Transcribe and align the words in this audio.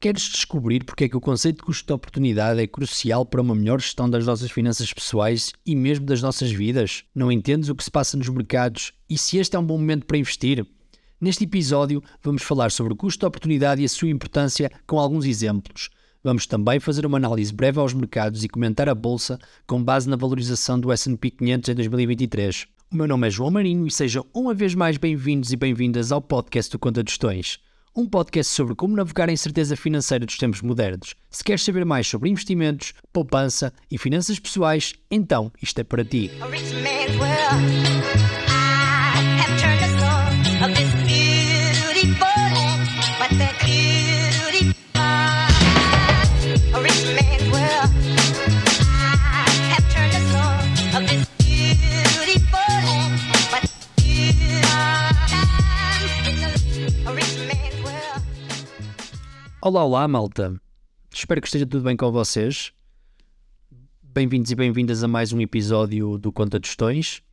Queres 0.00 0.22
descobrir 0.22 0.84
porque 0.84 1.04
é 1.04 1.08
que 1.08 1.16
o 1.16 1.20
conceito 1.20 1.56
de 1.56 1.64
custo 1.64 1.84
de 1.84 1.92
oportunidade 1.92 2.60
é 2.60 2.68
crucial 2.68 3.26
para 3.26 3.42
uma 3.42 3.52
melhor 3.52 3.80
gestão 3.80 4.08
das 4.08 4.24
nossas 4.24 4.48
finanças 4.48 4.92
pessoais 4.92 5.52
e 5.66 5.74
mesmo 5.74 6.06
das 6.06 6.22
nossas 6.22 6.52
vidas? 6.52 7.02
Não 7.12 7.32
entendes 7.32 7.68
o 7.68 7.74
que 7.74 7.82
se 7.82 7.90
passa 7.90 8.16
nos 8.16 8.28
mercados 8.28 8.92
e 9.10 9.18
se 9.18 9.38
este 9.38 9.56
é 9.56 9.58
um 9.58 9.66
bom 9.66 9.76
momento 9.76 10.06
para 10.06 10.16
investir? 10.16 10.64
Neste 11.20 11.42
episódio, 11.42 12.00
vamos 12.22 12.44
falar 12.44 12.70
sobre 12.70 12.92
o 12.92 12.96
custo 12.96 13.18
de 13.18 13.26
oportunidade 13.26 13.82
e 13.82 13.84
a 13.84 13.88
sua 13.88 14.08
importância 14.08 14.70
com 14.86 15.00
alguns 15.00 15.24
exemplos. 15.24 15.90
Vamos 16.22 16.46
também 16.46 16.78
fazer 16.78 17.04
uma 17.04 17.18
análise 17.18 17.52
breve 17.52 17.80
aos 17.80 17.92
mercados 17.92 18.44
e 18.44 18.48
comentar 18.48 18.88
a 18.88 18.94
bolsa 18.94 19.36
com 19.66 19.82
base 19.82 20.08
na 20.08 20.14
valorização 20.14 20.78
do 20.78 20.92
S&P 20.92 21.32
500 21.32 21.70
em 21.70 21.74
2023. 21.74 22.68
O 22.92 22.96
meu 22.96 23.08
nome 23.08 23.26
é 23.26 23.30
João 23.30 23.50
Marinho 23.50 23.84
e 23.84 23.90
sejam 23.90 24.24
uma 24.32 24.54
vez 24.54 24.76
mais 24.76 24.96
bem-vindos 24.96 25.52
e 25.52 25.56
bem-vindas 25.56 26.12
ao 26.12 26.22
podcast 26.22 26.70
do 26.70 26.78
Conta 26.78 27.02
de 27.02 27.10
Gestões 27.10 27.58
um 27.98 28.06
podcast 28.06 28.54
sobre 28.54 28.76
como 28.76 28.94
navegar 28.94 29.28
a 29.28 29.32
incerteza 29.32 29.76
financeira 29.76 30.24
dos 30.24 30.38
tempos 30.38 30.62
modernos. 30.62 31.16
Se 31.28 31.42
queres 31.42 31.64
saber 31.64 31.84
mais 31.84 32.06
sobre 32.06 32.30
investimentos, 32.30 32.94
poupança 33.12 33.72
e 33.90 33.98
finanças 33.98 34.38
pessoais, 34.38 34.94
então 35.10 35.50
isto 35.60 35.80
é 35.80 35.84
para 35.84 36.04
ti. 36.04 36.30
Olá, 59.60 59.84
olá, 59.84 60.06
malta. 60.06 60.54
Espero 61.12 61.40
que 61.40 61.48
esteja 61.48 61.66
tudo 61.66 61.82
bem 61.82 61.96
com 61.96 62.12
vocês. 62.12 62.72
Bem-vindos 64.00 64.52
e 64.52 64.54
bem-vindas 64.54 65.02
a 65.02 65.08
mais 65.08 65.32
um 65.32 65.40
episódio 65.40 66.16
do 66.16 66.30
Conta 66.30 66.60
Tostões. 66.60 67.24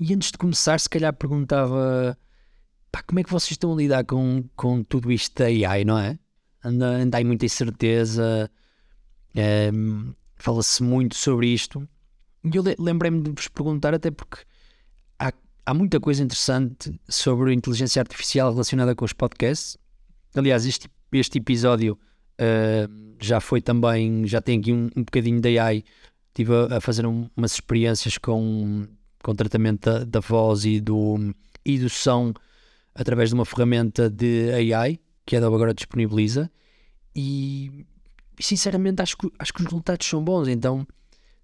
E 0.00 0.12
antes 0.12 0.32
de 0.32 0.38
começar, 0.38 0.80
se 0.80 0.88
calhar 0.88 1.14
perguntava 1.14 2.18
pá, 2.90 3.00
como 3.04 3.20
é 3.20 3.22
que 3.22 3.30
vocês 3.30 3.52
estão 3.52 3.72
a 3.72 3.76
lidar 3.76 4.04
com, 4.04 4.42
com 4.56 4.82
tudo 4.82 5.12
isto 5.12 5.38
da 5.38 5.44
AI, 5.44 5.84
não 5.84 5.96
é? 5.96 6.18
Anda, 6.64 6.96
anda 6.96 7.18
aí 7.18 7.24
muita 7.24 7.46
incerteza, 7.46 8.50
é, 9.32 9.70
fala-se 10.34 10.82
muito 10.82 11.14
sobre 11.14 11.46
isto. 11.46 11.88
E 12.42 12.56
eu 12.56 12.64
lembrei-me 12.76 13.22
de 13.22 13.30
vos 13.30 13.46
perguntar, 13.46 13.94
até 13.94 14.10
porque 14.10 14.38
há, 15.16 15.32
há 15.64 15.72
muita 15.72 16.00
coisa 16.00 16.24
interessante 16.24 17.00
sobre 17.08 17.54
inteligência 17.54 18.02
artificial 18.02 18.50
relacionada 18.50 18.96
com 18.96 19.04
os 19.04 19.12
podcasts. 19.12 19.78
Aliás, 20.34 20.66
este 20.66 20.88
este 21.18 21.38
episódio 21.38 21.98
uh, 22.40 23.14
já 23.20 23.40
foi 23.40 23.60
também, 23.60 24.26
já 24.26 24.40
tem 24.40 24.58
aqui 24.58 24.72
um, 24.72 24.90
um 24.96 25.04
bocadinho 25.04 25.40
de 25.40 25.58
AI. 25.58 25.84
Estive 26.28 26.52
a, 26.54 26.78
a 26.78 26.80
fazer 26.80 27.06
um, 27.06 27.28
umas 27.36 27.52
experiências 27.52 28.18
com, 28.18 28.86
com 29.22 29.34
tratamento 29.34 29.90
da, 29.90 30.04
da, 30.04 30.20
voz 30.20 30.64
e 30.64 30.80
do, 30.80 31.34
e 31.64 31.78
do 31.78 31.88
som 31.88 32.32
através 32.94 33.30
de 33.30 33.34
uma 33.34 33.44
ferramenta 33.44 34.08
de 34.08 34.50
AI 34.52 34.98
que 35.24 35.36
a 35.36 35.38
Adobe 35.38 35.56
agora 35.56 35.74
disponibiliza. 35.74 36.50
E 37.14 37.86
sinceramente 38.40 39.02
acho 39.02 39.16
que, 39.16 39.30
acho 39.38 39.52
que 39.52 39.60
os 39.60 39.66
resultados 39.66 40.06
são 40.06 40.22
bons. 40.24 40.48
Então, 40.48 40.86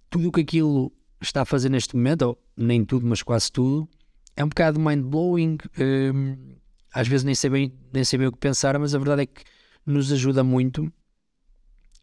tudo 0.09 0.29
o 0.29 0.31
que 0.31 0.41
aquilo 0.41 0.91
está 1.21 1.41
a 1.41 1.45
fazer 1.45 1.69
neste 1.69 1.95
momento, 1.95 2.23
ou 2.23 2.43
nem 2.57 2.83
tudo, 2.83 3.05
mas 3.05 3.21
quase 3.21 3.51
tudo, 3.51 3.87
é 4.35 4.43
um 4.43 4.49
bocado 4.49 4.79
mind-blowing. 4.79 5.57
Um, 5.79 6.55
às 6.93 7.07
vezes 7.07 7.23
nem 7.23 7.35
sei, 7.35 7.49
bem, 7.49 7.73
nem 7.93 8.03
sei 8.03 8.19
bem 8.19 8.27
o 8.27 8.31
que 8.31 8.39
pensar, 8.39 8.77
mas 8.79 8.95
a 8.95 8.97
verdade 8.97 9.23
é 9.23 9.25
que 9.25 9.43
nos 9.91 10.11
ajuda 10.11 10.43
muito 10.43 10.91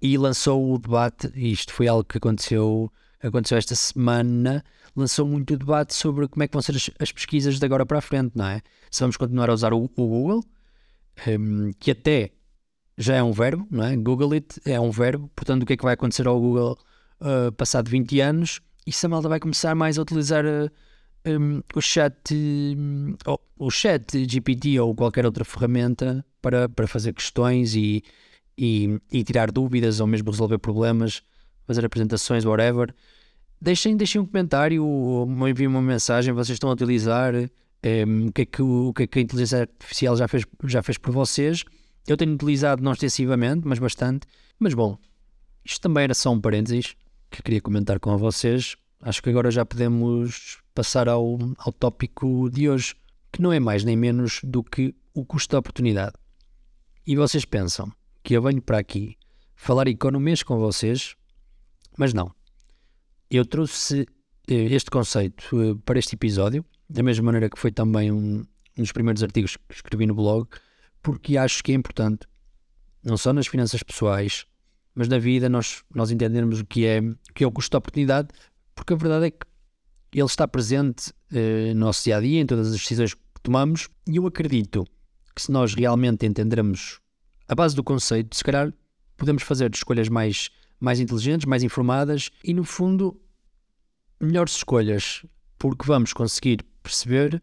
e 0.00 0.18
lançou 0.18 0.72
o 0.72 0.78
debate, 0.78 1.30
isto 1.34 1.72
foi 1.72 1.88
algo 1.88 2.04
que 2.04 2.18
aconteceu, 2.18 2.92
aconteceu 3.22 3.56
esta 3.56 3.74
semana, 3.74 4.64
lançou 4.94 5.26
muito 5.26 5.54
o 5.54 5.56
debate 5.56 5.94
sobre 5.94 6.28
como 6.28 6.42
é 6.42 6.48
que 6.48 6.52
vão 6.52 6.62
ser 6.62 6.76
as, 6.76 6.90
as 6.98 7.12
pesquisas 7.12 7.58
de 7.58 7.64
agora 7.64 7.86
para 7.86 7.98
a 7.98 8.02
frente, 8.02 8.32
não 8.34 8.46
é? 8.46 8.60
Se 8.90 9.00
vamos 9.00 9.16
continuar 9.16 9.50
a 9.50 9.54
usar 9.54 9.72
o, 9.72 9.84
o 9.84 10.06
Google, 10.06 10.44
um, 11.26 11.70
que 11.78 11.90
até 11.90 12.32
já 12.98 13.14
é 13.14 13.22
um 13.22 13.32
verbo, 13.32 13.66
não 13.70 13.84
é? 13.84 13.96
Google 13.96 14.32
it 14.32 14.60
é 14.64 14.78
um 14.80 14.90
verbo, 14.90 15.30
portanto 15.34 15.62
o 15.62 15.66
que 15.66 15.74
é 15.74 15.76
que 15.76 15.84
vai 15.84 15.94
acontecer 15.94 16.26
ao 16.26 16.40
Google 16.40 16.78
uh, 17.20 17.52
passado 17.52 17.88
20 17.88 18.20
anos? 18.20 18.60
E 18.86 18.92
se 18.92 19.06
a 19.06 19.08
malta 19.08 19.28
vai 19.28 19.40
começar 19.40 19.74
mais 19.74 19.98
a 19.98 20.02
utilizar 20.02 20.44
uh, 20.44 20.70
um, 21.26 21.62
o 21.74 21.80
chat, 21.80 22.14
um, 22.32 23.16
o 23.58 23.70
chat 23.70 24.26
GPT 24.28 24.78
ou 24.80 24.94
qualquer 24.94 25.26
outra 25.26 25.44
ferramenta 25.44 26.24
para, 26.46 26.68
para 26.68 26.86
fazer 26.86 27.12
questões 27.12 27.74
e, 27.74 28.04
e, 28.56 29.00
e, 29.10 29.24
tirar 29.24 29.50
dúvidas 29.50 29.98
ou 29.98 30.06
mesmo 30.06 30.30
resolver 30.30 30.58
problemas, 30.58 31.20
fazer 31.66 31.84
apresentações, 31.84 32.44
whatever. 32.44 32.94
Deixem, 33.60 33.96
deixem 33.96 34.20
um 34.20 34.26
comentário 34.26 34.84
ou 34.86 35.26
enviem 35.48 35.66
uma 35.66 35.82
mensagem, 35.82 36.32
vocês 36.32 36.54
estão 36.54 36.70
a 36.70 36.72
utilizar 36.72 37.34
um, 37.34 38.28
o, 38.28 38.32
que 38.32 38.42
é 38.42 38.44
que, 38.44 38.62
o 38.62 38.92
que 38.94 39.02
é 39.02 39.06
que 39.08 39.18
a 39.18 39.22
inteligência 39.22 39.62
artificial 39.62 40.16
já 40.16 40.28
fez, 40.28 40.44
já 40.66 40.84
fez 40.84 40.96
por 40.98 41.10
vocês. 41.10 41.64
Eu 42.06 42.16
tenho 42.16 42.32
utilizado 42.32 42.80
não 42.80 42.92
extensivamente, 42.92 43.66
mas 43.66 43.80
bastante. 43.80 44.28
Mas 44.56 44.72
bom, 44.72 44.96
isto 45.64 45.80
também 45.80 46.04
era 46.04 46.14
só 46.14 46.30
um 46.30 46.40
parênteses 46.40 46.94
que 47.28 47.42
queria 47.42 47.60
comentar 47.60 47.98
com 47.98 48.16
vocês. 48.16 48.76
Acho 49.02 49.20
que 49.20 49.30
agora 49.30 49.50
já 49.50 49.66
podemos 49.66 50.58
passar 50.72 51.08
ao, 51.08 51.38
ao 51.58 51.72
tópico 51.72 52.48
de 52.50 52.70
hoje, 52.70 52.94
que 53.32 53.42
não 53.42 53.52
é 53.52 53.58
mais 53.58 53.82
nem 53.82 53.96
menos 53.96 54.40
do 54.44 54.62
que 54.62 54.94
o 55.12 55.24
custo 55.24 55.50
da 55.50 55.58
oportunidade. 55.58 56.14
E 57.06 57.14
vocês 57.14 57.44
pensam 57.44 57.92
que 58.24 58.34
eu 58.34 58.42
venho 58.42 58.60
para 58.60 58.78
aqui 58.78 59.16
falar 59.54 59.86
economias 59.86 60.42
com 60.42 60.58
vocês, 60.58 61.14
mas 61.96 62.12
não. 62.12 62.34
Eu 63.30 63.46
trouxe 63.46 64.08
eh, 64.48 64.74
este 64.74 64.90
conceito 64.90 65.48
eh, 65.62 65.78
para 65.84 66.00
este 66.00 66.16
episódio, 66.16 66.64
da 66.90 67.04
mesma 67.04 67.26
maneira 67.26 67.48
que 67.48 67.60
foi 67.60 67.70
também 67.70 68.10
um, 68.10 68.44
um 68.76 68.82
dos 68.82 68.90
primeiros 68.90 69.22
artigos 69.22 69.56
que 69.56 69.74
escrevi 69.76 70.04
no 70.04 70.16
blog, 70.16 70.48
porque 71.00 71.36
acho 71.36 71.62
que 71.62 71.70
é 71.70 71.76
importante, 71.76 72.26
não 73.04 73.16
só 73.16 73.32
nas 73.32 73.46
finanças 73.46 73.84
pessoais, 73.84 74.44
mas 74.92 75.06
na 75.06 75.20
vida, 75.20 75.48
nós, 75.48 75.84
nós 75.94 76.10
entendermos 76.10 76.58
o 76.58 76.66
que 76.66 76.86
é, 76.86 76.98
o 76.98 77.32
que 77.32 77.44
é 77.44 77.46
o 77.46 77.52
custo 77.52 77.70
da 77.70 77.78
oportunidade, 77.78 78.30
porque 78.74 78.94
a 78.94 78.96
verdade 78.96 79.26
é 79.26 79.30
que 79.30 79.46
ele 80.12 80.24
está 80.24 80.48
presente 80.48 81.10
uh, 81.30 81.72
no 81.72 81.86
nosso 81.86 82.02
dia 82.02 82.16
a 82.16 82.20
dia, 82.20 82.40
em 82.40 82.46
todas 82.46 82.66
as 82.72 82.80
decisões 82.80 83.14
que 83.14 83.40
tomamos, 83.44 83.88
e 84.08 84.16
eu 84.16 84.26
acredito 84.26 84.84
que 85.36 85.42
se 85.42 85.52
nós 85.52 85.74
realmente 85.74 86.24
entendermos 86.24 86.98
a 87.46 87.54
base 87.54 87.76
do 87.76 87.84
conceito, 87.84 88.34
se 88.34 88.42
calhar 88.42 88.72
podemos 89.16 89.42
fazer 89.42 89.70
escolhas 89.72 90.08
mais, 90.08 90.50
mais 90.80 90.98
inteligentes, 90.98 91.46
mais 91.46 91.62
informadas 91.62 92.30
e, 92.42 92.54
no 92.54 92.64
fundo, 92.64 93.20
melhores 94.20 94.56
escolhas, 94.56 95.24
porque 95.58 95.86
vamos 95.86 96.12
conseguir 96.14 96.64
perceber 96.82 97.42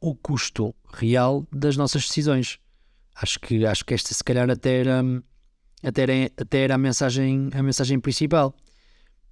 o 0.00 0.14
custo 0.14 0.74
real 0.92 1.46
das 1.50 1.76
nossas 1.76 2.06
decisões. 2.06 2.58
Acho 3.14 3.40
que, 3.40 3.64
acho 3.64 3.84
que 3.84 3.94
esta, 3.94 4.12
se 4.12 4.22
calhar, 4.22 4.48
até 4.50 4.80
era, 4.80 5.02
até 5.82 6.02
era, 6.02 6.12
até 6.36 6.64
era 6.64 6.74
a, 6.74 6.78
mensagem, 6.78 7.48
a 7.54 7.62
mensagem 7.62 7.98
principal. 7.98 8.54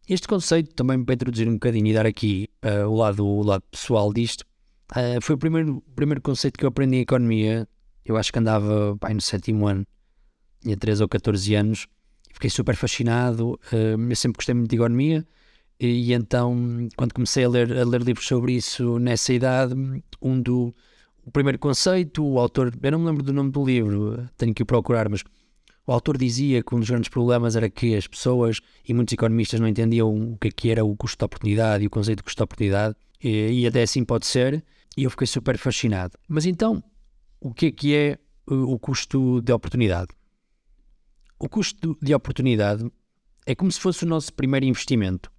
Este 0.09 0.27
conceito, 0.27 0.75
também 0.75 1.03
para 1.05 1.15
introduzir 1.15 1.49
um 1.49 1.55
bocadinho 1.55 1.87
e 1.87 1.94
dar 1.94 2.06
aqui 2.06 2.49
uh, 2.65 2.89
o, 2.89 2.97
lado, 2.97 3.27
o 3.27 3.43
lado 3.43 3.62
pessoal 3.71 4.12
disto, 4.12 4.43
uh, 4.93 5.21
foi 5.21 5.34
o 5.34 5.39
primeiro, 5.39 5.83
primeiro 5.94 6.23
conceito 6.23 6.59
que 6.59 6.65
eu 6.65 6.69
aprendi 6.69 6.97
em 6.97 7.00
economia. 7.00 7.69
Eu 8.04 8.16
acho 8.16 8.32
que 8.32 8.38
andava 8.38 8.97
pai, 8.98 9.15
no 9.15 9.20
sétimo 9.20 9.66
ano, 9.66 9.87
tinha 10.60 10.76
13 10.76 11.03
ou 11.03 11.09
14 11.09 11.54
anos, 11.54 11.87
fiquei 12.32 12.50
super 12.50 12.76
fascinado. 12.76 13.59
Uh, 13.72 14.10
eu 14.10 14.16
sempre 14.16 14.38
gostei 14.38 14.54
muito 14.54 14.70
de 14.70 14.76
economia, 14.76 15.26
e, 15.78 16.10
e, 16.10 16.12
então, 16.12 16.88
quando 16.97 17.12
comecei 17.12 17.44
a 17.44 17.48
ler, 17.48 17.76
a 17.76 17.84
ler 17.84 18.03
livros 18.03 18.26
sobre 18.26 18.53
isso 18.53 18.98
nessa 18.98 19.32
idade, 19.32 19.75
um 20.20 20.41
do. 20.41 20.75
O 21.26 21.31
primeiro 21.31 21.59
conceito, 21.59 22.22
o 22.22 22.38
autor, 22.38 22.72
eu 22.82 22.91
não 22.93 22.98
me 22.98 23.06
lembro 23.06 23.22
do 23.22 23.32
nome 23.32 23.50
do 23.50 23.64
livro, 23.64 24.28
tenho 24.37 24.53
que 24.53 24.62
o 24.62 24.66
procurar, 24.66 25.09
mas 25.09 25.25
o 25.87 25.93
autor 25.93 26.19
dizia 26.19 26.62
que 26.62 26.75
um 26.75 26.81
dos 26.81 26.91
grandes 26.91 27.08
problemas 27.08 27.56
era 27.56 27.70
que 27.70 27.96
as 27.96 28.06
pessoas 28.06 28.61
e 28.87 28.93
muitos 28.93 29.14
economistas 29.14 29.58
não 29.58 29.67
entendiam 29.67 30.32
o 30.32 30.37
que, 30.37 30.49
é 30.49 30.50
que 30.50 30.70
era 30.70 30.84
o 30.84 30.94
custo 30.94 31.19
de 31.19 31.25
oportunidade 31.25 31.82
e 31.82 31.87
o 31.87 31.90
conceito 31.90 32.19
de 32.19 32.25
custo 32.25 32.37
de 32.38 32.44
oportunidade, 32.44 32.94
e, 33.23 33.62
e 33.62 33.67
até 33.67 33.82
assim 33.82 34.05
pode 34.05 34.26
ser, 34.26 34.62
e 34.96 35.05
eu 35.05 35.11
fiquei 35.11 35.26
super 35.26 35.56
fascinado. 35.56 36.12
Mas 36.29 36.44
então, 36.44 36.82
o 37.44 37.52
que 37.52 37.67
é 37.67 37.70
que 37.70 37.94
é 37.94 38.19
o 38.46 38.79
custo 38.79 39.43
de 39.43 39.52
oportunidade? 39.52 40.08
O 41.38 41.46
custo 41.46 41.94
de 42.00 42.14
oportunidade 42.14 42.91
é 43.44 43.55
como 43.55 43.70
se 43.70 43.79
fosse 43.79 44.05
o 44.05 44.08
nosso 44.08 44.32
primeiro 44.32 44.64
investimento. 44.64 45.31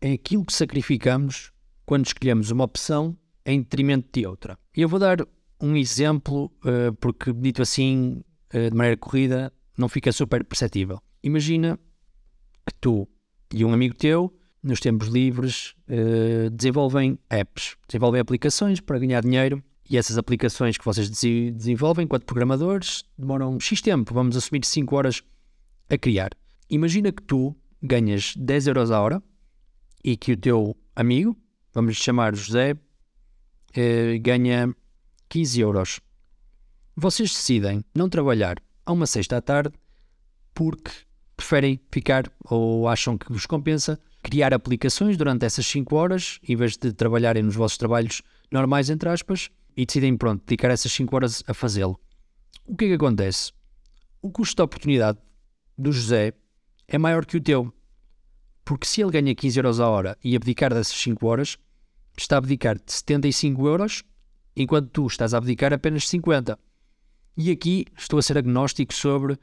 É 0.00 0.12
aquilo 0.12 0.44
que 0.44 0.52
sacrificamos 0.52 1.50
quando 1.84 2.06
escolhemos 2.06 2.52
uma 2.52 2.62
opção 2.62 3.18
em 3.44 3.60
detrimento 3.60 4.08
de 4.12 4.24
outra. 4.24 4.56
Eu 4.72 4.88
vou 4.88 5.00
dar 5.00 5.18
um 5.60 5.76
exemplo, 5.76 6.44
uh, 6.64 6.94
porque 7.00 7.32
dito 7.32 7.60
assim, 7.60 8.22
uh, 8.54 8.70
de 8.70 8.76
maneira 8.76 8.96
corrida, 8.96 9.52
não 9.76 9.88
fica 9.88 10.12
super 10.12 10.44
perceptível. 10.44 11.02
Imagina 11.24 11.76
que 12.64 12.74
tu 12.80 13.08
e 13.52 13.64
um 13.64 13.72
amigo 13.72 13.96
teu, 13.96 14.32
nos 14.62 14.78
tempos 14.78 15.08
livres, 15.08 15.74
desenvolvem 16.52 17.18
apps, 17.28 17.76
desenvolvem 17.88 18.20
aplicações 18.20 18.80
para 18.80 18.98
ganhar 18.98 19.20
dinheiro 19.20 19.62
E 19.88 19.96
essas 19.96 20.16
aplicações 20.16 20.78
que 20.78 20.84
vocês 20.84 21.10
desenvolvem 21.10 22.04
enquanto 22.04 22.24
programadores 22.24 23.04
demoram 23.18 23.58
X 23.58 23.80
tempo, 23.80 24.14
vamos 24.14 24.36
assumir 24.36 24.64
5 24.64 24.96
horas 24.96 25.22
a 25.90 25.98
criar. 25.98 26.30
Imagina 26.70 27.12
que 27.12 27.22
tu 27.22 27.54
ganhas 27.82 28.34
10 28.36 28.68
euros 28.68 28.90
a 28.90 29.00
hora 29.00 29.22
e 30.02 30.16
que 30.16 30.32
o 30.32 30.36
teu 30.36 30.76
amigo, 30.94 31.36
vamos 31.74 31.96
chamar 31.96 32.34
José, 32.34 32.76
eh, 33.74 34.18
ganha 34.18 34.74
15 35.28 35.60
euros. 35.60 36.00
Vocês 36.96 37.30
decidem 37.30 37.84
não 37.94 38.08
trabalhar 38.08 38.56
a 38.86 38.92
uma 38.92 39.06
sexta 39.06 39.38
à 39.38 39.40
tarde 39.40 39.74
porque 40.54 40.90
preferem 41.36 41.80
ficar 41.90 42.30
ou 42.44 42.86
acham 42.88 43.16
que 43.18 43.32
vos 43.32 43.46
compensa 43.46 43.98
criar 44.22 44.54
aplicações 44.54 45.16
durante 45.16 45.44
essas 45.44 45.66
5 45.66 45.96
horas 45.96 46.38
em 46.46 46.54
vez 46.54 46.76
de 46.76 46.92
trabalharem 46.92 47.42
nos 47.42 47.56
vossos 47.56 47.78
trabalhos 47.78 48.22
normais, 48.50 48.90
entre 48.90 49.08
aspas, 49.08 49.50
e 49.76 49.86
decidem, 49.86 50.16
pronto, 50.16 50.44
dedicar 50.44 50.70
essas 50.70 50.92
5 50.92 51.14
horas 51.14 51.42
a 51.46 51.54
fazê-lo. 51.54 51.98
O 52.66 52.76
que 52.76 52.84
é 52.84 52.88
que 52.88 52.94
acontece? 52.94 53.52
O 54.20 54.30
custo 54.30 54.56
de 54.56 54.62
oportunidade 54.62 55.18
do 55.76 55.92
José 55.92 56.32
é 56.86 56.98
maior 56.98 57.24
que 57.26 57.36
o 57.36 57.40
teu. 57.40 57.72
Porque 58.64 58.86
se 58.86 59.02
ele 59.02 59.10
ganha 59.10 59.34
15 59.34 59.58
euros 59.58 59.80
a 59.80 59.88
hora 59.88 60.16
e 60.22 60.36
abdicar 60.36 60.72
dessas 60.72 60.96
5 60.96 61.26
horas, 61.26 61.58
está 62.16 62.36
a 62.36 62.38
abdicar 62.38 62.76
de 62.76 62.92
75 62.92 63.66
euros, 63.66 64.04
enquanto 64.56 64.90
tu 64.90 65.06
estás 65.06 65.34
a 65.34 65.38
abdicar 65.38 65.72
apenas 65.72 66.08
50. 66.08 66.58
E 67.36 67.50
aqui 67.50 67.86
estou 67.96 68.18
a 68.18 68.22
ser 68.22 68.38
agnóstico 68.38 68.94
sobre 68.94 69.38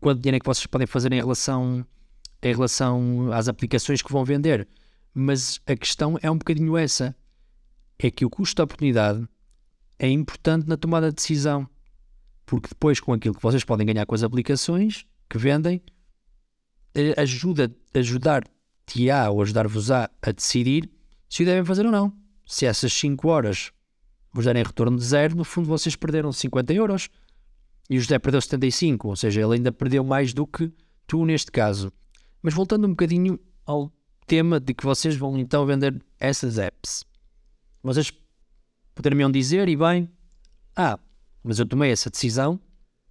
quanto 0.00 0.20
dinheiro 0.20 0.36
é 0.36 0.40
que 0.40 0.46
vocês 0.46 0.66
podem 0.66 0.86
fazer 0.86 1.12
em 1.12 1.20
relação, 1.20 1.86
em 2.42 2.52
relação 2.52 3.32
às 3.32 3.48
aplicações 3.48 4.02
que 4.02 4.12
vão 4.12 4.24
vender. 4.24 4.68
Mas 5.14 5.60
a 5.66 5.76
questão 5.76 6.18
é 6.20 6.30
um 6.30 6.38
bocadinho 6.38 6.76
essa. 6.76 7.16
É 7.98 8.10
que 8.10 8.24
o 8.24 8.30
custo 8.30 8.56
de 8.56 8.62
oportunidade 8.62 9.26
é 9.98 10.08
importante 10.08 10.68
na 10.68 10.76
tomada 10.76 11.08
de 11.08 11.16
decisão. 11.16 11.68
Porque 12.46 12.68
depois, 12.68 13.00
com 13.00 13.12
aquilo 13.12 13.34
que 13.34 13.42
vocês 13.42 13.64
podem 13.64 13.86
ganhar 13.86 14.06
com 14.06 14.14
as 14.14 14.22
aplicações 14.22 15.06
que 15.28 15.36
vendem, 15.36 15.82
eh, 16.94 17.14
ajuda, 17.20 17.74
ajudar-te-á 17.94 19.30
ou 19.30 19.42
ajudar-vos-á 19.42 20.10
a 20.22 20.32
decidir 20.32 20.90
se 21.28 21.42
o 21.42 21.46
devem 21.46 21.64
fazer 21.64 21.84
ou 21.84 21.92
não. 21.92 22.12
Se 22.46 22.64
essas 22.64 22.92
5 22.92 23.28
horas 23.28 23.70
vos 24.32 24.44
derem 24.46 24.62
retorno 24.62 24.96
de 24.96 25.04
zero, 25.04 25.36
no 25.36 25.44
fundo 25.44 25.68
vocês 25.68 25.94
perderam 25.94 26.32
50 26.32 26.72
euros 26.72 27.10
e 27.90 27.96
o 27.96 28.00
José 28.00 28.18
perdeu 28.18 28.40
75, 28.40 29.08
ou 29.08 29.16
seja, 29.16 29.40
ele 29.40 29.54
ainda 29.54 29.72
perdeu 29.72 30.04
mais 30.04 30.32
do 30.32 30.46
que 30.46 30.72
tu 31.06 31.24
neste 31.24 31.50
caso. 31.50 31.92
Mas 32.42 32.54
voltando 32.54 32.86
um 32.86 32.90
bocadinho 32.90 33.38
ao 33.64 33.92
tema 34.26 34.60
de 34.60 34.74
que 34.74 34.84
vocês 34.84 35.16
vão 35.16 35.38
então 35.38 35.64
vender 35.66 36.02
essas 36.20 36.58
apps. 36.58 37.04
Vocês 37.82 38.12
poderiam 38.98 39.30
dizer, 39.30 39.68
e 39.68 39.76
bem, 39.76 40.10
ah, 40.76 40.98
mas 41.44 41.60
eu 41.60 41.66
tomei 41.66 41.92
essa 41.92 42.10
decisão 42.10 42.60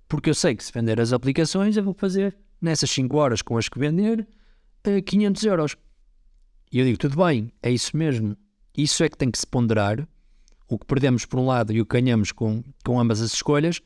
porque 0.08 0.30
eu 0.30 0.34
sei 0.34 0.54
que 0.54 0.64
se 0.64 0.72
vender 0.72 1.00
as 1.00 1.14
aplicações 1.14 1.78
eu 1.78 1.84
vou 1.84 1.94
fazer 1.94 2.38
nessas 2.62 2.90
5 2.92 3.16
horas 3.16 3.42
com 3.42 3.58
as 3.58 3.70
que 3.70 3.80
vender 3.80 4.28
500 5.06 5.44
eh, 5.44 5.50
euros. 5.50 5.78
E 6.72 6.80
eu 6.80 6.86
digo, 6.86 6.98
tudo 6.98 7.24
bem, 7.24 7.54
é 7.64 7.72
isso 7.72 7.96
mesmo. 7.96 8.36
Isso 8.78 9.02
é 9.02 9.10
que 9.10 9.18
tem 9.18 9.32
que 9.32 9.38
se 9.38 9.48
ponderar 9.48 10.06
o 10.68 10.78
que 10.78 10.86
perdemos 10.86 11.26
por 11.26 11.40
um 11.40 11.46
lado 11.46 11.72
e 11.72 11.80
o 11.80 11.86
que 11.86 12.00
ganhamos 12.00 12.34
com, 12.34 12.62
com 12.84 13.00
ambas 13.00 13.22
as 13.22 13.34
escolhas 13.34 13.82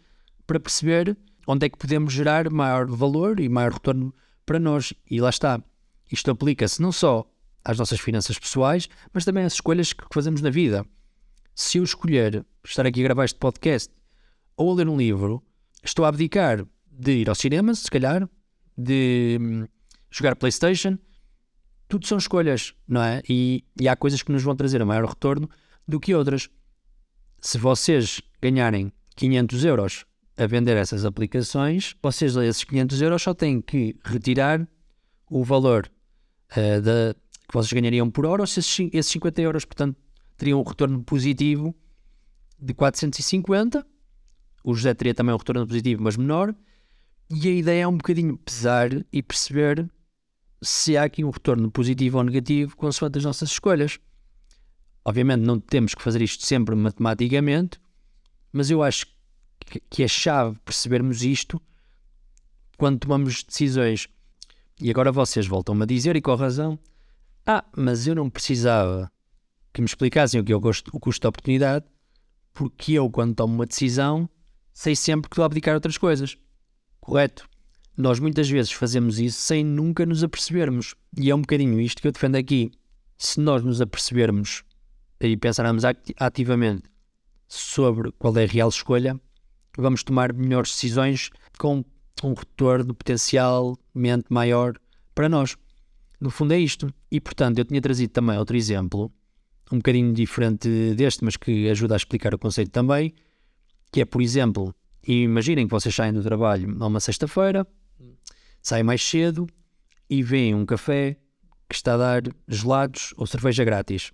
para 0.48 0.60
perceber 0.60 1.16
onde 1.48 1.68
é 1.68 1.70
que 1.70 1.78
podemos 1.78 2.12
gerar 2.14 2.50
maior 2.50 2.88
valor 2.88 3.40
e 3.40 3.48
maior 3.48 3.74
retorno 3.74 4.14
para 4.44 4.58
nós. 4.60 4.92
E 5.10 5.22
lá 5.22 5.30
está. 5.30 5.62
Isto 6.12 6.32
aplica-se 6.32 6.82
não 6.82 6.92
só 6.92 7.30
às 7.64 7.78
nossas 7.78 8.00
finanças 8.00 8.40
pessoais, 8.40 8.90
mas 9.14 9.24
também 9.24 9.44
às 9.44 9.54
escolhas 9.54 9.94
que 9.94 10.04
fazemos 10.12 10.42
na 10.42 10.50
vida. 10.50 10.84
Se 11.54 11.78
eu 11.78 11.84
escolher 11.84 12.46
estar 12.64 12.86
aqui 12.86 13.02
a 13.02 13.04
gravar 13.04 13.26
este 13.26 13.38
podcast 13.38 13.92
ou 14.56 14.72
a 14.72 14.76
ler 14.76 14.88
um 14.88 14.98
livro, 14.98 15.44
estou 15.84 16.06
a 16.06 16.10
abdicar 16.10 16.66
de 16.90 17.12
ir 17.12 17.30
ao 17.30 17.36
cinema, 17.36 17.74
se 17.74 17.90
calhar, 17.90 18.30
de 18.78 19.38
hum, 19.42 19.68
jogar 20.10 20.36
PlayStation. 20.36 20.98
Tudo 21.88 22.08
são 22.08 22.18
escolhas, 22.18 22.74
não 22.88 23.04
é? 23.04 23.22
E, 23.28 23.64
e 23.80 23.88
há 23.88 23.96
coisas 23.96 24.22
que 24.22 24.32
nos 24.32 24.44
vão 24.44 24.56
trazer 24.56 24.82
a 24.82 24.86
maior 24.86 25.06
retorno 25.06 25.50
do 25.88 26.00
que 26.00 26.16
outras. 26.16 26.50
Se 27.40 27.58
vocês 27.58 28.22
ganharem 28.42 28.92
500 29.16 29.66
euros 29.66 30.06
a 30.38 30.48
vender 30.48 30.78
essas 30.78 31.06
aplicações, 31.06 31.96
vocês 32.02 32.36
esses 32.36 32.64
500 32.64 33.02
euros 33.02 33.22
só 33.22 33.34
têm 33.34 33.62
que 33.62 33.96
retirar 34.04 34.66
o 35.30 35.44
valor 35.44 35.92
uh, 36.52 36.82
da, 36.82 37.14
que 37.48 37.54
vocês 37.54 37.74
ganhariam 37.74 38.10
por 38.10 38.26
hora, 38.26 38.42
ou 38.42 38.48
se 38.48 38.60
esses, 38.60 38.90
esses 38.94 39.12
50 39.12 39.42
euros, 39.42 39.66
portanto, 39.66 39.98
teriam 40.42 40.60
um 40.60 40.64
retorno 40.64 41.04
positivo 41.04 41.76
de 42.60 42.74
450. 42.74 43.86
O 44.64 44.74
José 44.74 44.92
teria 44.96 45.14
também 45.14 45.36
um 45.36 45.38
retorno 45.38 45.68
positivo, 45.68 46.02
mas 46.02 46.18
menor. 46.18 46.56
E 47.30 47.48
a 47.48 47.52
ideia 47.52 47.84
é 47.84 47.88
um 47.88 47.96
bocadinho 47.96 48.36
pesar 48.38 48.90
e 49.14 49.22
perceber 49.22 49.88
se 50.60 50.98
há 50.98 51.04
aqui 51.04 51.24
um 51.24 51.30
retorno 51.30 51.70
positivo 51.70 52.18
ou 52.18 52.24
negativo 52.24 52.76
consoante 52.76 53.20
as 53.20 53.24
nossas 53.24 53.52
escolhas. 53.52 54.00
Obviamente 55.06 55.42
não 55.42 55.60
temos 55.60 55.94
que 55.94 56.02
fazer 56.02 56.24
isto 56.24 56.44
sempre 56.44 56.76
matematicamente, 56.76 57.80
mas 58.52 58.72
eu 58.72 58.82
acho 58.82 59.06
que 59.92 60.02
é 60.02 60.08
chave 60.08 60.58
percebermos 60.66 61.24
isto 61.24 61.62
quando 62.78 63.00
tomamos 63.00 63.44
decisões. 63.44 64.08
E 64.80 64.90
agora 64.90 65.12
vocês 65.12 65.46
voltam-me 65.46 65.84
a 65.84 65.86
dizer, 65.86 66.16
e 66.16 66.22
com 66.22 66.34
razão, 66.34 66.80
ah, 67.46 67.64
mas 67.78 68.08
eu 68.08 68.16
não 68.16 68.28
precisava 68.28 69.12
que 69.74 69.82
me 69.82 69.86
explicassem 69.86 70.40
o 70.40 70.44
que 70.44 70.52
é 70.52 70.56
o 70.56 70.62
custo, 70.62 70.92
de 70.92 71.28
oportunidade, 71.28 71.86
porque 72.54 72.94
eu, 72.94 73.10
quando 73.10 73.36
tomo 73.36 73.54
uma 73.54 73.66
decisão, 73.66 74.30
sei 74.74 74.96
sempre 74.96 75.30
que 75.30 75.34
estou 75.34 75.44
a 75.44 75.46
abdicar 75.46 75.74
outras 75.74 75.98
coisas. 75.98 76.38
Correto? 77.00 77.50
Nós 77.96 78.20
muitas 78.20 78.50
vezes 78.50 78.72
fazemos 78.72 79.20
isso 79.20 79.40
sem 79.40 79.64
nunca 79.64 80.06
nos 80.06 80.24
apercebermos. 80.24 80.96
E 81.18 81.30
é 81.30 81.36
um 81.36 81.42
bocadinho 81.42 81.80
isto 81.80 82.02
que 82.02 82.08
eu 82.08 82.12
defendo 82.12 82.36
aqui. 82.36 82.72
Se 83.18 83.40
nós 83.40 83.64
nos 83.64 83.82
apercebermos 83.82 84.64
e 85.20 85.38
pensarmos 85.38 85.84
ativamente 86.18 86.84
sobre 87.48 88.12
qual 88.14 88.36
é 88.38 88.44
a 88.44 88.48
real 88.48 88.70
escolha, 88.70 89.20
vamos 89.78 90.04
tomar 90.04 90.34
melhores 90.34 90.72
decisões 90.72 91.30
com 91.58 91.84
um 92.24 92.34
retorno 92.34 92.94
potencialmente 92.94 94.26
maior 94.30 94.80
para 95.14 95.30
nós. 95.30 95.56
No 96.20 96.30
fundo 96.30 96.54
é 96.54 96.60
isto. 96.60 96.94
E 97.12 97.20
portanto, 97.20 97.60
eu 97.60 97.66
tinha 97.66 97.82
trazido 97.82 98.12
também 98.12 98.38
outro 98.38 98.56
exemplo, 98.56 99.12
um 99.72 99.78
bocadinho 99.78 100.14
diferente 100.14 100.94
deste, 100.96 101.24
mas 101.24 101.38
que 101.38 101.70
ajuda 101.70 101.96
a 101.96 101.98
explicar 101.98 102.34
o 102.34 102.40
conceito 102.40 102.72
também, 102.72 103.14
que 103.92 104.02
é, 104.02 104.06
por 104.06 104.22
exemplo, 104.22 104.76
imaginem 105.08 105.66
que 105.66 105.72
vocês 105.72 105.94
saem 105.94 106.14
do 106.14 106.22
trabalho 106.22 106.68
numa 106.68 107.00
sexta-feira, 107.00 107.66
saem 108.62 108.84
mais 108.84 109.02
cedo 109.02 109.48
e 110.10 110.22
veem 110.22 110.54
um 110.54 110.66
café 110.66 111.18
que 111.68 111.76
está 111.76 111.94
a 111.94 111.98
dar 111.98 112.24
gelados 112.48 113.14
ou 113.18 113.26
cerveja 113.26 113.64
grátis. 113.64 114.12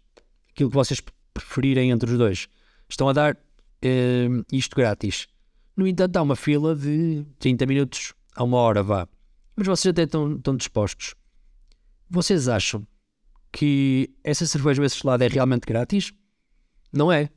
Aquilo 0.51 0.69
que 0.69 0.75
vocês 0.75 1.01
preferirem 1.33 1.91
entre 1.91 2.11
os 2.11 2.17
dois. 2.17 2.47
Estão 2.89 3.09
a 3.09 3.13
dar 3.13 3.37
eh, 3.81 4.27
isto 4.51 4.75
grátis. 4.75 5.27
No 5.75 5.87
entanto, 5.87 6.17
há 6.17 6.21
uma 6.21 6.35
fila 6.35 6.75
de 6.75 7.25
30 7.39 7.65
minutos 7.65 8.13
a 8.35 8.43
uma 8.43 8.57
hora, 8.57 8.81
vá. 8.81 9.07
Mas 9.55 9.67
vocês 9.67 9.91
até 9.91 10.03
estão, 10.03 10.35
estão 10.35 10.55
dispostos. 10.55 11.15
Vocês 12.09 12.47
acham 12.47 12.87
que 13.51 14.09
essa 14.23 14.45
cerveja 14.45 14.81
ou 14.81 14.85
esse 14.85 14.99
gelado 14.99 15.23
é 15.23 15.27
realmente 15.27 15.65
grátis? 15.65 16.13
Não 16.91 17.11
é. 17.11 17.29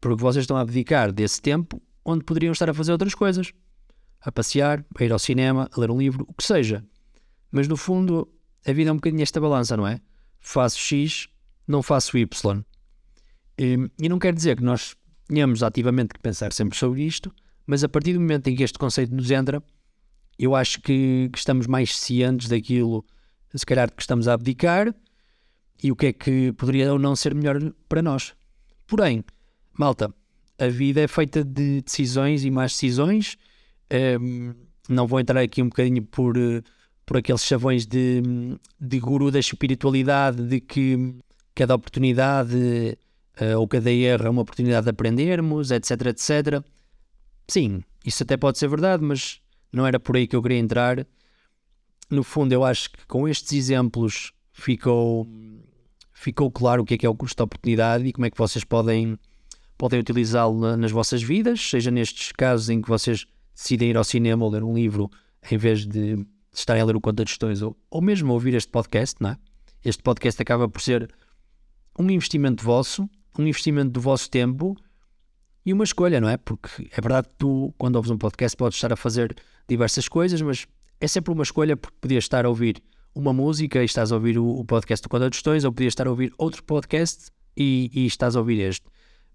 Porque 0.00 0.20
vocês 0.20 0.42
estão 0.42 0.56
a 0.56 0.60
abdicar 0.60 1.12
desse 1.12 1.40
tempo 1.40 1.80
onde 2.04 2.24
poderiam 2.24 2.52
estar 2.52 2.68
a 2.68 2.74
fazer 2.74 2.92
outras 2.92 3.14
coisas. 3.14 3.52
A 4.20 4.30
passear, 4.30 4.84
a 4.98 5.04
ir 5.04 5.12
ao 5.12 5.18
cinema, 5.18 5.68
a 5.72 5.80
ler 5.80 5.90
um 5.90 5.98
livro, 5.98 6.24
o 6.28 6.34
que 6.34 6.44
seja. 6.44 6.84
Mas 7.50 7.68
no 7.68 7.76
fundo, 7.76 8.28
a 8.66 8.72
vida 8.72 8.90
é 8.90 8.92
um 8.92 8.96
bocadinho 8.96 9.22
esta 9.22 9.40
balança, 9.40 9.76
não 9.76 9.86
é? 9.86 10.00
Faço 10.40 10.78
X, 10.78 11.28
não 11.66 11.82
faço 11.82 12.16
Y. 12.16 12.64
E, 13.58 13.76
e 14.00 14.08
não 14.08 14.18
quer 14.18 14.34
dizer 14.34 14.56
que 14.56 14.62
nós 14.62 14.96
tenhamos 15.28 15.62
ativamente 15.62 16.14
que 16.14 16.20
pensar 16.20 16.52
sempre 16.52 16.76
sobre 16.76 17.02
isto, 17.02 17.32
mas 17.66 17.84
a 17.84 17.88
partir 17.88 18.12
do 18.14 18.20
momento 18.20 18.48
em 18.48 18.56
que 18.56 18.62
este 18.62 18.78
conceito 18.78 19.14
nos 19.14 19.30
entra, 19.30 19.62
eu 20.38 20.54
acho 20.54 20.80
que, 20.80 21.28
que 21.32 21.38
estamos 21.38 21.66
mais 21.66 21.96
cientes 21.96 22.48
daquilo, 22.48 23.04
se 23.54 23.66
calhar, 23.66 23.90
que 23.90 24.02
estamos 24.02 24.26
a 24.28 24.34
abdicar 24.34 24.94
e 25.82 25.92
o 25.92 25.96
que 25.96 26.06
é 26.06 26.12
que 26.12 26.52
poderia 26.52 26.92
ou 26.92 26.98
não 26.98 27.14
ser 27.14 27.34
melhor 27.34 27.60
para 27.88 28.02
nós. 28.02 28.34
Porém, 28.86 29.24
malta, 29.72 30.12
a 30.58 30.68
vida 30.68 31.00
é 31.00 31.08
feita 31.08 31.44
de 31.44 31.82
decisões 31.82 32.44
e 32.44 32.50
mais 32.50 32.72
decisões. 32.72 33.36
Um, 33.90 33.96
ehm, 33.96 34.54
não 34.88 35.06
vou 35.06 35.20
entrar 35.20 35.40
aqui 35.40 35.62
um 35.62 35.68
bocadinho 35.68 36.02
por, 36.02 36.34
por 37.06 37.16
aqueles 37.16 37.44
chavões 37.44 37.86
de, 37.86 38.22
de 38.80 39.00
guru 39.00 39.30
da 39.30 39.38
espiritualidade, 39.38 40.42
de 40.46 40.60
que 40.60 41.14
cada 41.54 41.74
oportunidade 41.74 42.56
uh, 43.40 43.58
ou 43.58 43.68
cada 43.68 43.90
erro 43.90 44.26
é 44.26 44.30
uma 44.30 44.42
oportunidade 44.42 44.84
de 44.84 44.90
aprendermos, 44.90 45.70
etc, 45.70 46.06
etc. 46.06 46.64
Sim, 47.48 47.82
isso 48.04 48.22
até 48.22 48.36
pode 48.36 48.58
ser 48.58 48.68
verdade, 48.68 49.02
mas 49.02 49.40
não 49.72 49.86
era 49.86 49.98
por 49.98 50.16
aí 50.16 50.26
que 50.26 50.36
eu 50.36 50.42
queria 50.42 50.58
entrar. 50.58 51.06
No 52.10 52.22
fundo, 52.22 52.52
eu 52.52 52.64
acho 52.64 52.90
que 52.90 53.06
com 53.06 53.28
estes 53.28 53.52
exemplos 53.52 54.32
ficou, 54.52 55.26
ficou 56.12 56.50
claro 56.50 56.82
o 56.82 56.84
que 56.84 56.94
é 56.94 56.98
que 56.98 57.06
é 57.06 57.08
o 57.08 57.14
custo 57.14 57.36
de 57.36 57.42
oportunidade 57.42 58.06
e 58.06 58.12
como 58.12 58.26
é 58.26 58.30
que 58.30 58.38
vocês 58.38 58.64
podem, 58.64 59.18
podem 59.76 60.00
utilizá-lo 60.00 60.76
nas 60.76 60.90
vossas 60.90 61.22
vidas, 61.22 61.60
seja 61.60 61.90
nestes 61.90 62.32
casos 62.32 62.68
em 62.68 62.80
que 62.80 62.88
vocês 62.88 63.26
decidem 63.54 63.90
ir 63.90 63.96
ao 63.96 64.04
cinema 64.04 64.44
ou 64.44 64.50
ler 64.50 64.62
um 64.62 64.74
livro 64.74 65.10
em 65.50 65.56
vez 65.56 65.86
de 65.86 66.24
estarem 66.52 66.82
a 66.82 66.84
ler 66.84 66.96
o 66.96 67.00
Conta 67.00 67.24
de 67.24 67.30
Gestões 67.30 67.62
ou, 67.62 67.76
ou 67.90 68.00
mesmo 68.00 68.32
ouvir 68.32 68.54
este 68.54 68.70
podcast, 68.70 69.16
não 69.20 69.30
é? 69.30 69.38
Este 69.84 70.02
podcast 70.02 70.40
acaba 70.40 70.68
por 70.68 70.80
ser 70.80 71.12
um 71.98 72.08
investimento 72.10 72.62
vosso, 72.62 73.08
um 73.38 73.46
investimento 73.46 73.90
do 73.90 74.00
vosso 74.00 74.30
tempo 74.30 74.76
e 75.64 75.72
uma 75.72 75.84
escolha, 75.84 76.20
não 76.20 76.28
é? 76.28 76.36
Porque 76.36 76.88
é 76.90 77.00
verdade 77.00 77.28
que 77.28 77.34
tu, 77.36 77.74
quando 77.78 77.96
ouves 77.96 78.10
um 78.10 78.18
podcast, 78.18 78.56
podes 78.56 78.76
estar 78.76 78.92
a 78.92 78.96
fazer 78.96 79.34
diversas 79.68 80.08
coisas, 80.08 80.40
mas 80.40 80.66
é 81.00 81.08
sempre 81.08 81.32
uma 81.32 81.42
escolha 81.42 81.76
porque 81.76 81.96
podias 82.00 82.24
estar 82.24 82.44
a 82.44 82.48
ouvir 82.48 82.82
uma 83.14 83.32
música 83.32 83.82
e 83.82 83.84
estás 83.84 84.12
a 84.12 84.14
ouvir 84.14 84.38
o, 84.38 84.46
o 84.46 84.64
podcast 84.64 85.02
do 85.02 85.08
Conta 85.08 85.28
de 85.28 85.36
Gestões 85.36 85.64
ou 85.64 85.72
podias 85.72 85.92
estar 85.92 86.06
a 86.06 86.10
ouvir 86.10 86.32
outro 86.38 86.62
podcast 86.64 87.30
e, 87.56 87.90
e 87.92 88.06
estás 88.06 88.36
a 88.36 88.40
ouvir 88.40 88.60
este. 88.60 88.86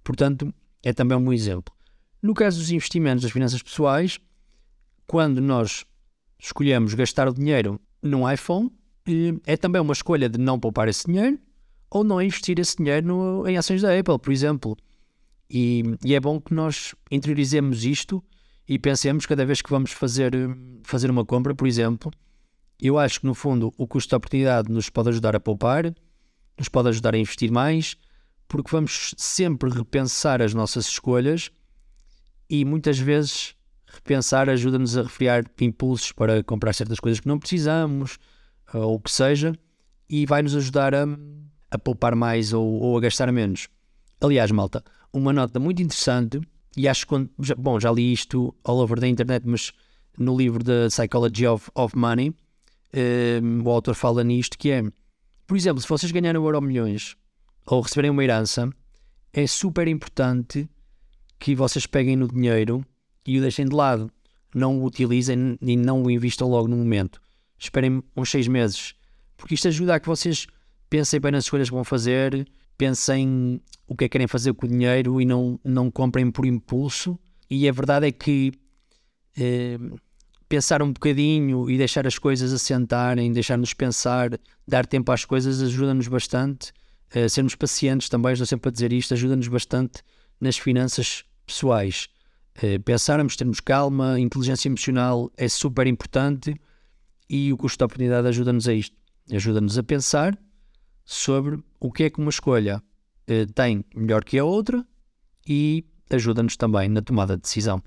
Portanto, 0.03 0.53
é 0.83 0.93
também 0.93 1.17
um 1.17 1.23
bom 1.23 1.33
exemplo. 1.33 1.73
No 2.21 2.33
caso 2.33 2.59
dos 2.59 2.71
investimentos 2.71 3.23
das 3.23 3.31
finanças 3.31 3.61
pessoais, 3.61 4.19
quando 5.05 5.41
nós 5.41 5.85
escolhemos 6.39 6.93
gastar 6.93 7.27
o 7.27 7.33
dinheiro 7.33 7.79
num 8.01 8.29
iPhone, 8.29 8.71
é 9.45 9.55
também 9.55 9.81
uma 9.81 9.93
escolha 9.93 10.27
de 10.27 10.37
não 10.37 10.59
poupar 10.59 10.87
esse 10.87 11.05
dinheiro 11.05 11.39
ou 11.89 12.03
não 12.03 12.21
investir 12.21 12.59
esse 12.59 12.75
dinheiro 12.77 13.07
no, 13.07 13.47
em 13.47 13.57
ações 13.57 13.81
da 13.81 13.97
Apple, 13.97 14.19
por 14.19 14.31
exemplo. 14.31 14.75
E, 15.49 15.83
e, 16.03 16.13
é 16.13 16.19
bom 16.19 16.41
que 16.41 16.53
nós 16.53 16.93
interiorizemos 17.09 17.85
isto 17.85 18.21
e 18.67 18.77
pensemos 18.77 19.25
cada 19.25 19.45
vez 19.45 19.61
que 19.61 19.69
vamos 19.69 19.91
fazer, 19.91 20.33
fazer 20.83 21.09
uma 21.09 21.25
compra, 21.25 21.55
por 21.55 21.65
exemplo. 21.65 22.11
Eu 22.79 22.97
acho 22.99 23.21
que 23.21 23.25
no 23.25 23.33
fundo 23.33 23.73
o 23.77 23.87
custo 23.87 24.09
de 24.09 24.15
oportunidade 24.15 24.71
nos 24.71 24.89
pode 24.89 25.09
ajudar 25.09 25.35
a 25.35 25.39
poupar, 25.39 25.93
nos 26.57 26.69
pode 26.69 26.89
ajudar 26.89 27.15
a 27.15 27.17
investir 27.17 27.51
mais, 27.51 27.97
porque 28.47 28.71
vamos 28.71 29.13
sempre 29.17 29.69
repensar 29.69 30.41
as 30.41 30.53
nossas 30.53 30.85
escolhas 30.85 31.51
e 32.49 32.63
muitas 32.63 32.97
vezes 32.97 33.55
repensar 33.87 34.49
ajuda-nos 34.49 34.97
a 34.97 35.03
refriar 35.03 35.43
impulsos 35.59 36.11
para 36.11 36.43
comprar 36.43 36.73
certas 36.73 36.99
coisas 36.99 37.19
que 37.19 37.27
não 37.27 37.39
precisamos 37.39 38.17
ou 38.73 38.95
o 38.95 38.99
que 38.99 39.11
seja 39.11 39.53
e 40.09 40.25
vai-nos 40.25 40.55
ajudar 40.55 40.93
a, 40.93 41.05
a 41.71 41.77
poupar 41.77 42.15
mais 42.15 42.53
ou, 42.53 42.65
ou, 42.65 42.97
a 42.97 43.01
gastar 43.01 43.31
menos. 43.31 43.67
Aliás, 44.21 44.51
malta, 44.51 44.83
uma 45.11 45.33
nota 45.33 45.59
muito 45.59 45.81
interessante 45.81 46.39
e 46.75 46.87
acho 46.87 47.07
que, 47.07 47.29
bom, 47.57 47.79
já 47.79 47.91
li 47.91 48.13
isto 48.13 48.55
all 48.63 48.79
over 48.79 48.99
da 48.99 49.07
internet, 49.07 49.45
mas 49.45 49.71
no 50.17 50.37
livro 50.37 50.63
The 50.63 50.89
Psychology 50.89 51.47
of, 51.47 51.69
of 51.75 51.97
Money, 51.97 52.35
um, 52.93 53.59
eh, 53.59 53.63
o 53.63 53.69
autor 53.69 53.95
fala 53.95 54.23
nisto, 54.23 54.57
que 54.57 54.71
é, 54.71 54.83
por 55.45 55.57
exemplo, 55.57 55.81
se 55.81 55.87
vocês 55.87 56.11
ganharem 56.11 56.39
o 56.39 56.45
euro 56.45 56.61
milhões 56.61 57.15
ou 57.65 57.81
receberem 57.81 58.11
uma 58.11 58.23
herança, 58.23 58.69
é 59.33 59.45
super 59.45 59.87
importante 59.87 60.69
que 61.39 61.55
vocês 61.55 61.85
peguem 61.85 62.15
no 62.15 62.27
dinheiro 62.27 62.85
e 63.25 63.37
o 63.37 63.41
deixem 63.41 63.65
de 63.65 63.75
lado. 63.75 64.11
Não 64.55 64.79
o 64.79 64.85
utilizem 64.85 65.57
e 65.61 65.75
não 65.75 66.01
o 66.01 66.09
investam 66.09 66.49
logo 66.49 66.67
no 66.67 66.77
momento. 66.77 67.21
Esperem 67.59 68.01
uns 68.15 68.31
seis 68.31 68.47
meses, 68.47 68.95
porque 69.35 69.55
isto 69.55 69.67
ajuda 69.67 69.95
a 69.95 69.99
que 69.99 70.07
vocês 70.07 70.47
pensem 70.89 71.19
bem 71.19 71.31
nas 71.31 71.43
escolhas 71.43 71.69
que 71.69 71.75
vão 71.75 71.83
fazer, 71.83 72.47
pensem 72.77 73.61
o 73.87 73.95
que 73.95 74.05
é 74.05 74.07
que 74.07 74.13
querem 74.13 74.27
fazer 74.27 74.53
com 74.53 74.65
o 74.65 74.69
dinheiro 74.69 75.19
e 75.19 75.25
não, 75.25 75.59
não 75.63 75.91
comprem 75.91 76.31
por 76.31 76.45
impulso. 76.45 77.19
E 77.49 77.67
a 77.67 77.71
verdade 77.71 78.07
é 78.07 78.11
que 78.11 78.51
eh, 79.37 79.77
pensar 80.47 80.81
um 80.81 80.91
bocadinho 80.91 81.69
e 81.69 81.77
deixar 81.77 82.07
as 82.07 82.17
coisas 82.17 82.53
assentarem, 82.53 83.31
deixar-nos 83.31 83.73
pensar, 83.73 84.31
dar 84.67 84.85
tempo 84.85 85.11
às 85.11 85.25
coisas 85.25 85.61
ajuda-nos 85.61 86.07
bastante 86.07 86.71
uh, 87.15 87.29
sermos 87.29 87.55
pacientes 87.55 88.09
também, 88.09 88.33
estou 88.33 88.45
sempre 88.45 88.69
a 88.69 88.71
dizer 88.71 88.93
isto, 88.93 89.13
ajuda-nos 89.13 89.47
bastante 89.47 90.01
nas 90.39 90.57
finanças 90.57 91.23
pessoais. 91.45 92.07
Uh, 92.57 92.81
pensarmos, 92.83 93.35
termos 93.35 93.59
calma, 93.59 94.19
inteligência 94.19 94.67
emocional 94.69 95.31
é 95.37 95.47
super 95.47 95.85
importante 95.85 96.55
e 97.29 97.51
o 97.51 97.57
custo 97.57 97.79
de 97.79 97.83
oportunidade 97.83 98.27
ajuda-nos 98.27 98.67
a 98.67 98.73
isto. 98.73 98.95
Ajuda-nos 99.31 99.77
a 99.77 99.83
pensar 99.83 100.37
sobre 101.03 101.59
o 101.79 101.91
que 101.91 102.03
é 102.03 102.09
que 102.09 102.19
uma 102.19 102.29
escolha 102.29 102.81
uh, 103.29 103.53
tem 103.53 103.83
melhor 103.95 104.23
que 104.23 104.39
a 104.39 104.45
outra 104.45 104.85
e 105.47 105.85
ajuda-nos 106.09 106.55
também 106.55 106.87
na 106.87 107.01
tomada 107.01 107.35
de 107.35 107.41
decisão. 107.41 107.81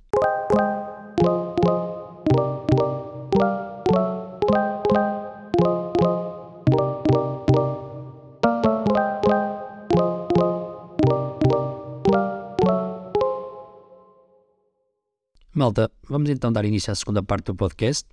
Malta, 15.71 15.89
vamos 16.09 16.29
então 16.29 16.53
dar 16.53 16.65
início 16.65 16.91
à 16.91 16.97
segunda 16.97 17.23
parte 17.23 17.45
do 17.45 17.55
podcast. 17.55 18.05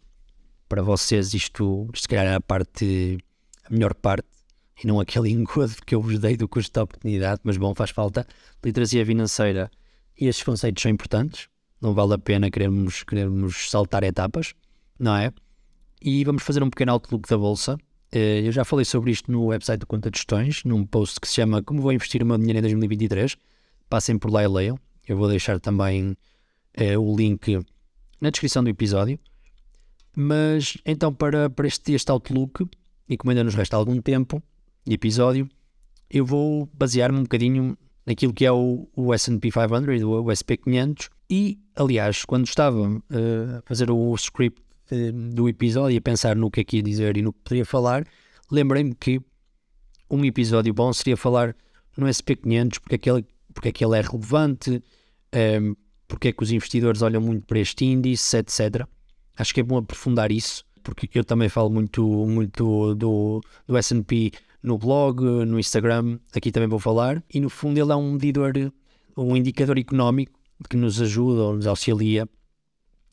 Para 0.69 0.83
vocês, 0.83 1.33
isto, 1.33 1.89
se 1.95 2.07
calhar, 2.07 2.27
é 2.27 2.35
a 2.35 2.39
parte, 2.39 3.17
a 3.65 3.73
melhor 3.73 3.95
parte, 3.95 4.27
e 4.83 4.85
não 4.85 4.99
aquele 4.99 5.31
engodo 5.33 5.73
que 5.83 5.95
eu 5.95 5.99
vos 5.99 6.19
dei 6.19 6.37
do 6.37 6.47
custo 6.47 6.71
da 6.71 6.83
oportunidade, 6.83 7.41
mas 7.43 7.57
bom, 7.57 7.73
faz 7.73 7.89
falta. 7.89 8.27
Literacia 8.63 9.03
financeira 9.03 9.71
e 10.19 10.27
estes 10.27 10.45
conceitos 10.45 10.83
são 10.83 10.91
importantes, 10.91 11.49
não 11.81 11.95
vale 11.95 12.13
a 12.13 12.19
pena 12.19 12.51
querermos, 12.51 13.01
querermos 13.01 13.71
saltar 13.71 14.03
etapas, 14.03 14.53
não 14.99 15.15
é? 15.15 15.33
E 15.99 16.23
vamos 16.23 16.43
fazer 16.43 16.61
um 16.61 16.69
pequeno 16.69 16.91
outlook 16.91 17.27
da 17.27 17.39
bolsa. 17.39 17.75
Eh, 18.11 18.41
eu 18.45 18.51
já 18.51 18.63
falei 18.63 18.85
sobre 18.85 19.09
isto 19.09 19.31
no 19.31 19.47
website 19.47 19.79
do 19.79 19.87
Conta 19.87 20.11
de 20.11 20.19
Gestões, 20.19 20.63
num 20.63 20.85
post 20.85 21.19
que 21.19 21.27
se 21.27 21.33
chama 21.33 21.63
Como 21.63 21.81
Vou 21.81 21.91
Investir 21.91 22.21
o 22.21 22.25
Meu 22.27 22.37
Dinheiro 22.37 22.59
em 22.59 22.61
2023. 22.61 23.35
Passem 23.89 24.15
por 24.19 24.29
lá 24.29 24.43
e 24.43 24.47
leiam. 24.47 24.79
Eu 25.07 25.17
vou 25.17 25.27
deixar 25.27 25.59
também 25.59 26.15
é, 26.77 26.97
o 26.97 27.15
link 27.15 27.59
na 28.21 28.29
descrição 28.29 28.63
do 28.63 28.69
episódio. 28.69 29.19
Mas 30.15 30.77
então, 30.85 31.13
para, 31.13 31.49
para 31.49 31.67
este, 31.67 31.93
este 31.93 32.09
Outlook, 32.11 32.65
e 33.09 33.17
como 33.17 33.31
ainda 33.31 33.43
nos 33.43 33.55
resta 33.55 33.75
algum 33.75 34.01
tempo 34.01 34.41
de 34.85 34.93
episódio, 34.93 35.49
eu 36.09 36.25
vou 36.25 36.69
basear-me 36.73 37.19
um 37.19 37.23
bocadinho 37.23 37.77
naquilo 38.05 38.33
que 38.33 38.45
é 38.45 38.51
o, 38.51 38.87
o 38.95 39.13
SP 39.13 39.51
500, 39.51 40.03
o 40.03 40.31
SP 40.33 40.57
500. 40.57 41.09
E, 41.29 41.59
aliás, 41.75 42.23
quando 42.23 42.47
estava 42.47 42.79
uh, 42.79 43.01
a 43.57 43.61
fazer 43.65 43.91
o 43.91 44.15
script 44.15 44.61
uh, 44.91 45.11
do 45.33 45.49
episódio 45.49 45.95
e 45.95 45.97
a 45.97 46.01
pensar 46.01 46.35
no 46.35 46.49
que 46.49 46.61
é 46.61 46.63
que 46.63 46.77
ia 46.77 46.83
dizer 46.83 47.17
e 47.17 47.21
no 47.21 47.33
que 47.33 47.39
poderia 47.43 47.65
falar, 47.65 48.07
lembrei-me 48.49 48.95
que 48.95 49.21
um 50.09 50.23
episódio 50.23 50.73
bom 50.73 50.91
seria 50.93 51.17
falar 51.17 51.55
no 51.97 52.07
SP 52.07 52.37
500 52.37 52.79
porque 52.79 52.95
aquele, 52.95 53.25
porque 53.53 53.69
aquele 53.69 53.97
é 53.97 54.01
relevante, 54.01 54.81
um, 55.61 55.75
porque 56.07 56.29
é 56.29 56.31
que 56.31 56.43
os 56.43 56.51
investidores 56.51 57.01
olham 57.01 57.21
muito 57.21 57.45
para 57.45 57.59
este 57.59 57.85
índice, 57.85 58.37
etc. 58.37 58.87
Acho 59.35 59.53
que 59.53 59.59
é 59.59 59.63
bom 59.63 59.77
aprofundar 59.77 60.31
isso, 60.31 60.63
porque 60.83 61.19
eu 61.19 61.23
também 61.23 61.49
falo 61.49 61.69
muito, 61.69 62.03
muito 62.27 62.95
do, 62.95 63.41
do 63.67 63.77
S&P 63.77 64.31
no 64.63 64.77
blog, 64.77 65.21
no 65.21 65.59
Instagram, 65.59 66.19
aqui 66.35 66.51
também 66.51 66.67
vou 66.67 66.79
falar, 66.79 67.23
e 67.33 67.39
no 67.39 67.49
fundo 67.49 67.79
ele 67.79 67.91
é 67.91 67.95
um 67.95 68.13
medidor, 68.13 68.53
um 69.15 69.35
indicador 69.35 69.77
económico 69.77 70.39
que 70.69 70.75
nos 70.75 71.01
ajuda 71.01 71.41
ou 71.43 71.55
nos 71.55 71.67
auxilia 71.67 72.27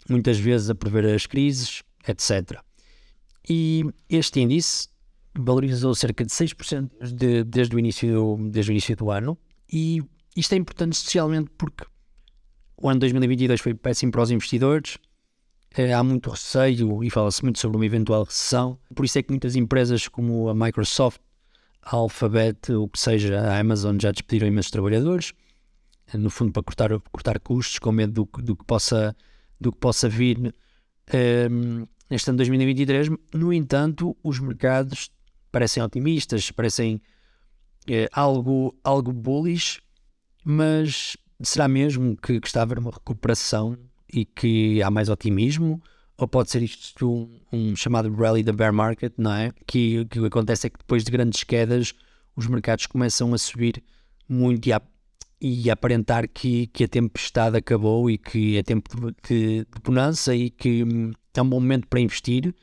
muitas 0.08 0.38
vezes 0.38 0.70
a 0.70 0.74
prever 0.74 1.06
as 1.06 1.26
crises, 1.26 1.82
etc. 2.06 2.60
E 3.48 3.84
este 4.08 4.40
índice 4.40 4.88
valorizou 5.36 5.94
cerca 5.94 6.24
de 6.24 6.30
6% 6.30 6.90
de, 7.12 7.44
desde, 7.44 7.74
o 7.74 7.78
início 7.78 8.12
do, 8.12 8.48
desde 8.50 8.70
o 8.70 8.72
início 8.72 8.96
do 8.96 9.10
ano, 9.10 9.38
e 9.70 10.02
isto 10.36 10.52
é 10.52 10.56
importante 10.56 10.94
especialmente 10.94 11.50
porque 11.56 11.84
o 12.76 12.88
ano 12.88 13.00
2022 13.00 13.60
foi 13.60 13.74
péssimo 13.74 14.12
para 14.12 14.22
os 14.22 14.30
investidores. 14.30 14.98
Eh, 15.76 15.92
há 15.92 16.02
muito 16.02 16.30
receio 16.30 17.02
e 17.02 17.10
fala-se 17.10 17.42
muito 17.42 17.58
sobre 17.58 17.76
uma 17.76 17.86
eventual 17.86 18.24
recessão. 18.24 18.78
Por 18.94 19.04
isso 19.04 19.18
é 19.18 19.22
que 19.22 19.30
muitas 19.30 19.56
empresas 19.56 20.08
como 20.08 20.48
a 20.48 20.54
Microsoft, 20.54 21.20
a 21.82 21.96
Alphabet, 21.96 22.72
o 22.72 22.88
que 22.88 22.98
seja, 22.98 23.40
a 23.40 23.58
Amazon 23.58 23.98
já 24.00 24.10
despediram 24.10 24.48
imensos 24.48 24.70
trabalhadores, 24.70 25.32
eh, 26.12 26.16
no 26.16 26.30
fundo 26.30 26.52
para 26.52 26.62
cortar, 26.62 27.00
cortar 27.10 27.40
custos, 27.40 27.78
com 27.78 27.92
medo 27.92 28.12
do, 28.12 28.42
do, 28.42 28.56
que, 28.56 28.64
possa, 28.64 29.16
do 29.60 29.72
que 29.72 29.78
possa 29.78 30.08
vir 30.08 30.38
um, 30.38 30.50
ehm, 31.12 31.88
neste 32.08 32.30
ano 32.30 32.38
2023. 32.38 33.08
No 33.32 33.52
entanto, 33.52 34.16
os 34.22 34.38
mercados 34.38 35.10
parecem 35.50 35.82
otimistas, 35.82 36.50
parecem 36.50 37.00
é, 37.88 38.08
algo, 38.12 38.76
algo 38.82 39.12
bullish, 39.12 39.80
mas 40.44 41.16
será 41.42 41.68
mesmo 41.68 42.16
que, 42.16 42.40
que 42.40 42.46
está 42.46 42.60
a 42.60 42.62
haver 42.62 42.78
uma 42.78 42.90
recuperação 42.90 43.76
e 44.12 44.24
que 44.24 44.82
há 44.82 44.90
mais 44.90 45.08
otimismo? 45.08 45.82
Ou 46.16 46.28
pode 46.28 46.50
ser 46.50 46.62
isto 46.62 47.10
um, 47.12 47.40
um 47.52 47.76
chamado 47.76 48.12
rally 48.14 48.42
da 48.42 48.52
bear 48.52 48.72
market, 48.72 49.12
não 49.18 49.32
é? 49.32 49.52
Que, 49.66 50.00
o 50.00 50.06
que 50.06 50.24
acontece 50.24 50.66
é 50.68 50.70
que 50.70 50.78
depois 50.78 51.02
de 51.02 51.10
grandes 51.10 51.42
quedas 51.42 51.92
os 52.36 52.46
mercados 52.46 52.86
começam 52.86 53.32
a 53.34 53.38
subir 53.38 53.82
muito 54.28 54.66
e 54.68 54.72
a, 54.72 54.80
e 55.40 55.68
a 55.68 55.72
aparentar 55.72 56.28
que, 56.28 56.68
que 56.68 56.84
a 56.84 56.88
tempestade 56.88 57.56
acabou 57.56 58.08
e 58.08 58.16
que 58.16 58.56
é 58.56 58.62
tempo 58.62 59.12
de, 59.28 59.64
de 59.64 59.66
bonança 59.82 60.34
e 60.34 60.50
que 60.50 60.84
hum, 60.84 61.12
é 61.34 61.42
um 61.42 61.48
bom 61.48 61.60
momento 61.60 61.88
para 61.88 62.00
investir 62.00 62.54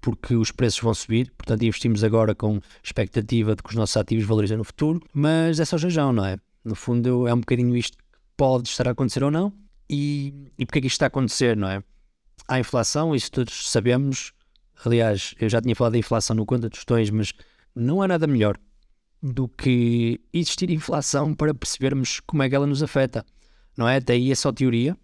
porque 0.00 0.34
os 0.34 0.50
preços 0.50 0.80
vão 0.80 0.94
subir, 0.94 1.30
portanto 1.36 1.62
investimos 1.62 2.02
agora 2.02 2.34
com 2.34 2.60
expectativa 2.82 3.54
de 3.54 3.62
que 3.62 3.68
os 3.68 3.74
nossos 3.74 3.96
ativos 3.96 4.24
valorizem 4.24 4.56
no 4.56 4.64
futuro, 4.64 5.02
mas 5.12 5.60
é 5.60 5.64
só 5.64 5.76
jejão, 5.76 6.12
não 6.12 6.24
é? 6.24 6.38
No 6.70 6.76
fundo, 6.76 7.26
é 7.26 7.34
um 7.34 7.40
bocadinho 7.40 7.76
isto 7.76 7.98
que 7.98 8.04
pode 8.36 8.68
estar 8.68 8.86
a 8.86 8.92
acontecer 8.92 9.24
ou 9.24 9.30
não. 9.30 9.52
E, 9.88 10.52
e 10.56 10.64
porque 10.64 10.78
é 10.78 10.82
que 10.82 10.86
isto 10.86 10.94
está 10.94 11.06
a 11.06 11.08
acontecer, 11.08 11.56
não 11.56 11.68
é? 11.68 11.82
Há 12.46 12.60
inflação, 12.60 13.12
isso 13.12 13.28
todos 13.32 13.68
sabemos. 13.68 14.32
Aliás, 14.84 15.34
eu 15.40 15.48
já 15.48 15.60
tinha 15.60 15.74
falado 15.74 15.94
da 15.94 15.98
inflação 15.98 16.36
no 16.36 16.46
Conta 16.46 16.70
Tostões, 16.70 17.10
mas 17.10 17.32
não 17.74 18.00
há 18.00 18.06
nada 18.06 18.24
melhor 18.28 18.56
do 19.20 19.48
que 19.48 20.20
existir 20.32 20.70
inflação 20.70 21.34
para 21.34 21.52
percebermos 21.52 22.20
como 22.20 22.44
é 22.44 22.48
que 22.48 22.54
ela 22.54 22.68
nos 22.68 22.84
afeta, 22.84 23.26
não 23.76 23.88
é? 23.88 23.98
Daí 23.98 24.30
é 24.30 24.34
só 24.36 24.52
teoria. 24.52 24.96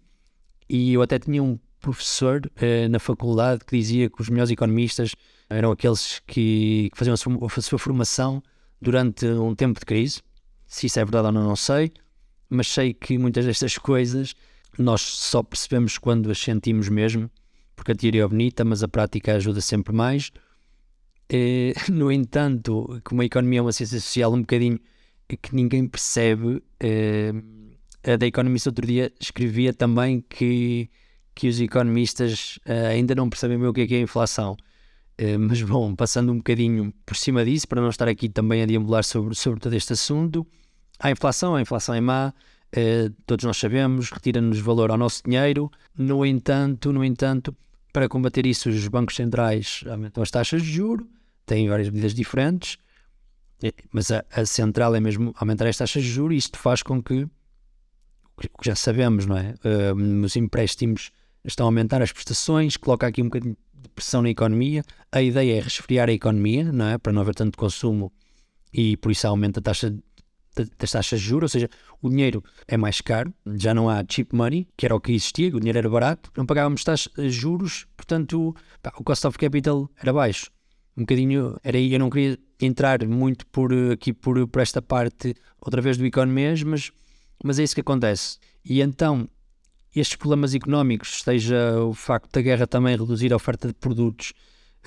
E 0.69 0.93
eu 0.93 1.01
até 1.01 1.19
tinha 1.19 1.43
um 1.43 1.59
professor 1.81 2.49
eh, 2.55 2.87
na 2.87 2.97
faculdade 2.97 3.65
que 3.65 3.77
dizia 3.77 4.09
que 4.09 4.21
os 4.21 4.29
melhores 4.29 4.51
economistas 4.51 5.13
eram 5.49 5.71
aqueles 5.71 6.21
que, 6.25 6.89
que 6.93 6.97
faziam 6.97 7.13
a 7.13 7.17
sua, 7.17 7.33
a 7.45 7.61
sua, 7.61 7.77
formação 7.77 8.41
durante 8.81 9.25
um 9.25 9.53
tempo 9.53 9.81
de 9.81 9.85
crise. 9.85 10.21
Se 10.67 10.87
isso 10.87 10.99
é 10.99 11.05
verdade 11.05 11.27
ou 11.27 11.31
não, 11.31 11.43
não 11.43 11.55
sei, 11.55 11.91
mas 12.49 12.67
sei 12.67 12.93
que 12.93 13.17
muitas 13.17 13.45
destas 13.45 13.77
coisas 13.79 14.35
nós 14.77 15.01
só 15.01 15.41
percebemos 15.41 15.97
quando 15.97 16.29
as 16.29 16.37
sentimos 16.37 16.89
mesmo, 16.89 17.31
porque 17.75 17.93
a 17.93 17.95
teoria 17.95 18.23
é 18.23 18.27
bonita, 18.27 18.63
mas 18.63 18.83
a 18.83 18.87
prática 18.87 19.35
ajuda 19.35 19.61
sempre 19.61 19.93
mais. 19.93 20.31
Eh, 21.29 21.73
no 21.91 22.11
entanto, 22.11 23.01
como 23.03 23.21
a 23.21 23.25
economia 23.25 23.59
é 23.59 23.61
uma 23.61 23.71
ciência 23.71 23.99
social 23.99 24.33
um 24.33 24.41
bocadinho 24.41 24.79
que 25.41 25.53
ninguém 25.55 25.87
percebe, 25.87 26.63
eh, 26.79 27.33
a 28.03 28.15
da 28.15 28.25
Economist 28.25 28.67
outro 28.67 28.87
dia 28.87 29.11
escrevia 29.19 29.73
também 29.73 30.21
que, 30.21 30.89
que 31.35 31.49
os 31.49 31.59
economistas 31.59 32.59
eh, 32.65 32.87
ainda 32.87 33.13
não 33.13 33.29
percebem 33.29 33.57
bem 33.57 33.67
o 33.67 33.73
que 33.73 33.81
é, 33.81 33.87
que 33.87 33.95
é 33.95 33.97
a 33.97 34.01
inflação. 34.01 34.55
Mas 35.39 35.61
bom, 35.61 35.95
passando 35.95 36.31
um 36.31 36.37
bocadinho 36.37 36.93
por 37.05 37.15
cima 37.15 37.43
disso, 37.43 37.67
para 37.67 37.81
não 37.81 37.89
estar 37.89 38.07
aqui 38.07 38.29
também 38.29 38.61
a 38.61 38.65
deambular 38.65 39.03
sobre, 39.03 39.33
sobre 39.35 39.59
todo 39.59 39.73
este 39.73 39.93
assunto, 39.93 40.45
a 40.99 41.11
inflação, 41.11 41.55
a 41.55 41.61
inflação 41.61 41.95
é 41.95 42.01
má, 42.01 42.33
todos 43.25 43.45
nós 43.45 43.57
sabemos, 43.57 44.11
retira-nos 44.11 44.59
valor 44.59 44.91
ao 44.91 44.97
nosso 44.97 45.23
dinheiro. 45.23 45.71
No 45.97 46.25
entanto, 46.25 46.91
no 46.91 47.03
entanto, 47.03 47.55
para 47.91 48.07
combater 48.07 48.45
isso, 48.45 48.69
os 48.69 48.87
bancos 48.87 49.15
centrais 49.15 49.83
aumentam 49.89 50.21
as 50.21 50.29
taxas 50.29 50.61
de 50.61 50.71
juro, 50.71 51.07
têm 51.45 51.67
várias 51.67 51.89
medidas 51.89 52.13
diferentes, 52.13 52.77
mas 53.91 54.11
a, 54.11 54.23
a 54.31 54.45
central 54.45 54.93
é 54.93 54.99
mesmo 54.99 55.33
aumentar 55.37 55.65
as 55.67 55.77
taxas 55.77 56.03
de 56.03 56.09
juros 56.09 56.35
e 56.35 56.37
isto 56.37 56.59
faz 56.59 56.83
com 56.83 57.01
que, 57.01 57.23
o 57.23 58.61
que 58.61 58.65
já 58.65 58.75
sabemos, 58.75 59.25
não 59.25 59.37
é? 59.37 59.55
Uh, 59.63 60.23
os 60.23 60.35
empréstimos 60.35 61.11
estão 61.43 61.65
a 61.65 61.69
aumentar 61.69 62.01
as 62.01 62.11
prestações, 62.11 62.77
coloca 62.77 63.07
aqui 63.07 63.21
um 63.21 63.25
bocadinho 63.25 63.57
de 63.87 63.93
pressão 63.93 64.21
na 64.21 64.29
economia. 64.29 64.83
A 65.11 65.21
ideia 65.21 65.57
é 65.57 65.61
resfriar 65.61 66.09
a 66.09 66.13
economia, 66.13 66.71
não 66.71 66.87
é? 66.87 66.97
Para 66.97 67.13
não 67.13 67.21
haver 67.21 67.35
tanto 67.35 67.57
consumo 67.57 68.11
e 68.73 68.97
por 68.97 69.11
isso 69.11 69.27
aumenta 69.27 69.59
a 69.59 69.63
taxa 69.63 69.95
das 70.79 70.91
taxas 70.91 71.19
de 71.19 71.25
juros, 71.27 71.53
ou 71.53 71.59
seja, 71.59 71.69
o 72.01 72.09
dinheiro 72.09 72.43
é 72.67 72.75
mais 72.75 72.99
caro, 72.99 73.31
já 73.57 73.75
não 73.75 73.87
há 73.87 74.03
cheap 74.09 74.35
money, 74.35 74.67
que 74.75 74.87
era 74.87 74.95
o 74.95 74.99
que 74.99 75.11
existia, 75.11 75.55
o 75.55 75.59
dinheiro 75.59 75.77
era 75.77 75.89
barato, 75.89 76.31
não 76.35 76.47
pagávamos 76.47 76.83
taxas 76.83 77.13
de 77.15 77.29
juros, 77.29 77.85
portanto 77.95 78.55
pá, 78.81 78.91
o 78.97 79.03
cost 79.03 79.27
of 79.27 79.37
capital 79.37 79.87
era 80.01 80.11
baixo 80.11 80.51
um 80.97 81.01
bocadinho, 81.01 81.55
era 81.63 81.77
aí, 81.77 81.93
eu 81.93 81.99
não 81.99 82.09
queria 82.09 82.39
entrar 82.59 83.05
muito 83.07 83.45
por 83.47 83.71
aqui 83.91 84.11
por, 84.11 84.47
por 84.47 84.61
esta 84.61 84.81
parte 84.81 85.35
outra 85.61 85.79
vez 85.79 85.95
do 85.95 86.05
economês, 86.05 86.63
mas, 86.63 86.91
mas 87.43 87.59
é 87.59 87.63
isso 87.63 87.75
que 87.75 87.81
acontece. 87.81 88.39
E 88.65 88.81
então, 88.81 89.29
estes 89.99 90.17
problemas 90.17 90.53
económicos, 90.53 91.21
seja 91.23 91.81
o 91.81 91.93
facto 91.93 92.31
da 92.31 92.41
guerra 92.41 92.67
também 92.67 92.95
reduzir 92.95 93.33
a 93.33 93.35
oferta 93.35 93.67
de 93.67 93.73
produtos, 93.73 94.33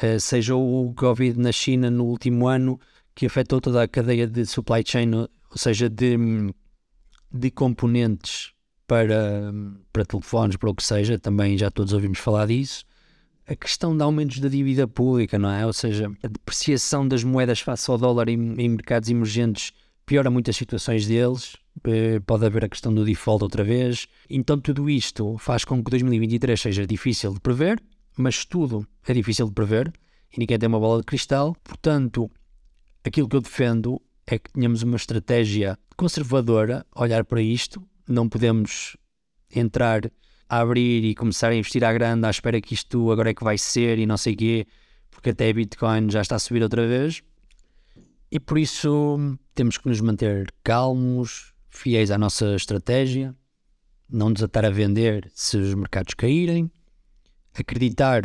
eh, 0.01 0.19
seja 0.19 0.55
o 0.55 0.93
Covid 0.95 1.39
na 1.39 1.53
China 1.53 1.91
no 1.91 2.05
último 2.05 2.47
ano, 2.47 2.79
que 3.15 3.27
afetou 3.27 3.61
toda 3.61 3.83
a 3.83 3.89
cadeia 3.89 4.27
de 4.27 4.47
supply 4.47 4.83
chain, 4.87 5.15
ou 5.15 5.29
seja, 5.57 5.89
de, 5.89 6.17
de 7.33 7.51
componentes 7.51 8.53
para, 8.87 9.53
para 9.93 10.05
telefones, 10.05 10.57
para 10.57 10.71
o 10.71 10.75
que 10.75 10.83
seja, 10.83 11.19
também 11.19 11.57
já 11.59 11.71
todos 11.71 11.93
ouvimos 11.93 12.19
falar 12.19 12.47
disso 12.47 12.85
a 13.51 13.57
questão 13.57 13.97
de 13.97 14.03
aumentos 14.05 14.39
da 14.39 14.49
dívida 14.49 14.87
pública, 14.87 15.37
não 15.37 15.51
é? 15.51 15.67
Ou 15.67 15.73
seja, 15.73 16.09
a 16.23 16.29
depreciação 16.29 17.07
das 17.07 17.25
moedas 17.25 17.59
face 17.59 17.91
ao 17.91 17.99
dólar 17.99 18.29
em, 18.29 18.55
em 18.57 18.69
mercados 18.69 19.09
emergentes 19.09 19.73
piora 20.07 20.31
muitas 20.31 20.57
situações 20.57 21.05
deles. 21.05 21.57
Eh, 21.85 22.21
pode 22.21 22.45
haver 22.45 22.65
a 22.65 22.69
questão 22.69 22.93
do 22.93 23.05
default 23.05 23.43
outra 23.43 23.65
vez. 23.65 24.07
Então, 24.29 24.61
tudo 24.61 24.91
isto 24.91 25.37
faz 25.39 25.65
com 25.65 25.83
que 25.83 25.91
2023 25.91 26.61
seja 26.61 26.87
difícil 26.87 27.33
de 27.33 27.41
prever, 27.41 27.83
mas 28.17 28.45
tudo 28.45 28.87
é 29.07 29.15
difícil 29.15 29.47
de 29.47 29.53
prever 29.53 29.93
e 30.33 30.39
ninguém 30.39 30.59
tem 30.59 30.69
uma 30.69 30.79
bola 30.79 31.01
de 31.01 31.07
cristal. 31.07 31.57
Portanto, 31.65 32.31
aquilo 33.05 33.29
que 33.29 33.37
eu 33.37 33.41
defendo 33.41 34.01
é 34.27 34.39
que 34.39 34.53
tenhamos 34.53 34.83
uma 34.83 34.97
estratégia 34.97 35.79
conservadora, 35.97 36.87
olhar 36.95 37.25
para 37.25 37.41
isto. 37.41 37.83
Não 38.07 38.29
podemos 38.29 38.97
entrar 39.55 40.03
a 40.49 40.61
abrir 40.61 41.05
e 41.05 41.15
começar 41.15 41.49
a 41.49 41.55
investir 41.55 41.85
à 41.85 41.93
grande 41.93 42.27
à 42.27 42.31
espera 42.31 42.61
que 42.61 42.75
isto 42.75 43.11
agora 43.11 43.31
é 43.31 43.35
que 43.35 43.45
vai 43.45 43.57
ser 43.57 43.99
e 43.99 44.07
não 44.07 44.17
sei 44.17 44.35
quê, 44.35 44.67
porque 45.11 45.31
até 45.31 45.53
Bitcoin 45.53 46.11
já 46.11 46.21
está 46.21 46.37
a 46.37 46.39
subir 46.39 46.63
outra 46.63 46.87
vez. 46.87 47.23
E 48.31 48.39
por 48.39 48.59
isso 48.59 49.39
temos 49.55 49.77
que 49.79 49.89
nos 49.89 50.01
manter 50.01 50.53
calmos, 50.63 51.50
fiéis 51.71 52.11
à 52.11 52.19
nossa 52.19 52.55
estratégia, 52.55 53.35
não 54.09 54.33
desatar 54.33 54.65
a 54.65 54.71
vender 54.71 55.31
se 55.35 55.57
os 55.57 55.75
mercados 55.75 56.15
caírem, 56.15 56.71
acreditar 57.55 58.23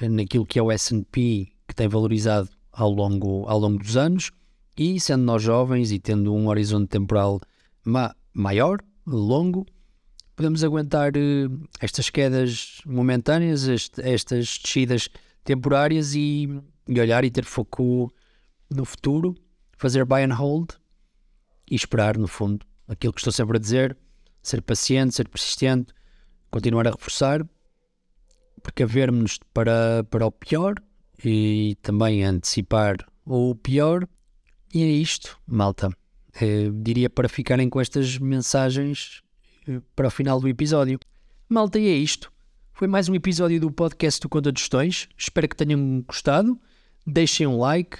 naquilo 0.00 0.46
que 0.46 0.58
é 0.58 0.62
o 0.62 0.70
S&P 0.70 1.48
que 1.66 1.74
tem 1.74 1.88
valorizado 1.88 2.50
ao 2.70 2.90
longo, 2.90 3.46
ao 3.48 3.58
longo 3.58 3.78
dos 3.78 3.96
anos 3.96 4.30
e 4.76 5.00
sendo 5.00 5.24
nós 5.24 5.42
jovens 5.42 5.90
e 5.90 5.98
tendo 5.98 6.34
um 6.34 6.48
horizonte 6.48 6.88
temporal 6.88 7.40
ma 7.84 8.14
maior, 8.34 8.78
longo, 9.06 9.64
podemos 10.34 10.62
aguentar 10.62 11.12
uh, 11.16 11.68
estas 11.80 12.10
quedas 12.10 12.82
momentâneas, 12.84 13.66
este, 13.66 14.02
estas 14.02 14.58
descidas 14.62 15.08
temporárias 15.42 16.14
e, 16.14 16.46
e, 16.86 17.00
olhar 17.00 17.24
e 17.24 17.30
ter 17.30 17.44
foco 17.46 18.12
no 18.68 18.84
futuro, 18.84 19.34
fazer 19.78 20.04
buy 20.04 20.22
and 20.22 20.34
hold 20.34 20.74
e 21.70 21.74
esperar, 21.74 22.16
no 22.16 22.28
fundo, 22.28 22.64
aquilo 22.88 23.12
que 23.12 23.20
estou 23.20 23.32
sempre 23.32 23.56
a 23.56 23.60
dizer, 23.60 23.96
ser 24.42 24.62
paciente, 24.62 25.14
ser 25.14 25.28
persistente, 25.28 25.92
continuar 26.50 26.86
a 26.86 26.90
reforçar, 26.90 27.46
precavermos 28.62 29.38
para, 29.52 30.04
para 30.10 30.26
o 30.26 30.32
pior 30.32 30.74
e 31.24 31.76
também 31.82 32.24
antecipar 32.24 32.96
o 33.24 33.54
pior. 33.54 34.06
E 34.72 34.82
é 34.82 34.86
isto, 34.86 35.38
malta. 35.46 35.90
Eh, 36.40 36.70
diria 36.82 37.08
para 37.08 37.28
ficarem 37.28 37.68
com 37.68 37.80
estas 37.80 38.18
mensagens 38.18 39.22
para 39.94 40.08
o 40.08 40.10
final 40.10 40.40
do 40.40 40.48
episódio. 40.48 40.98
Malta, 41.48 41.78
e 41.78 41.88
é 41.88 41.94
isto. 41.94 42.32
Foi 42.72 42.86
mais 42.86 43.08
um 43.08 43.14
episódio 43.14 43.58
do 43.58 43.70
podcast 43.70 44.20
do 44.20 44.28
Conta 44.28 44.52
de 44.52 44.60
Gestões. 44.60 45.08
Espero 45.16 45.48
que 45.48 45.56
tenham 45.56 46.02
gostado. 46.02 46.60
Deixem 47.06 47.46
um 47.46 47.58
like, 47.58 47.98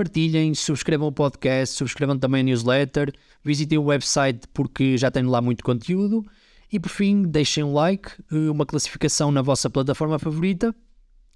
partilhem, 0.00 0.54
subscrevam 0.54 1.08
o 1.08 1.12
podcast, 1.12 1.76
subscrevam 1.76 2.18
também 2.18 2.40
a 2.40 2.44
newsletter, 2.44 3.12
visitem 3.44 3.76
o 3.76 3.84
website 3.84 4.48
porque 4.54 4.96
já 4.96 5.10
tenho 5.10 5.28
lá 5.28 5.42
muito 5.42 5.62
conteúdo. 5.62 6.24
E 6.72 6.80
por 6.80 6.88
fim, 6.88 7.22
deixem 7.22 7.62
um 7.62 7.74
like, 7.74 8.10
eh, 8.32 8.50
uma 8.50 8.64
classificação 8.64 9.30
na 9.30 9.42
vossa 9.42 9.68
plataforma 9.68 10.18
favorita. 10.18 10.74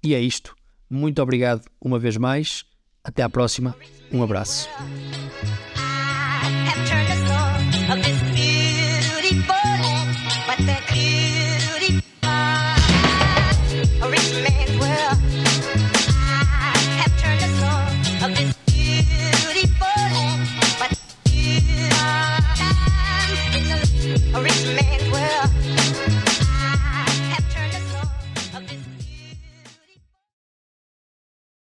E 0.03 0.15
é 0.15 0.19
isto. 0.19 0.55
Muito 0.89 1.21
obrigado 1.21 1.61
uma 1.79 1.99
vez 1.99 2.17
mais. 2.17 2.63
Até 3.03 3.21
à 3.21 3.29
próxima. 3.29 3.75
Um 4.11 4.23
abraço. 4.23 4.67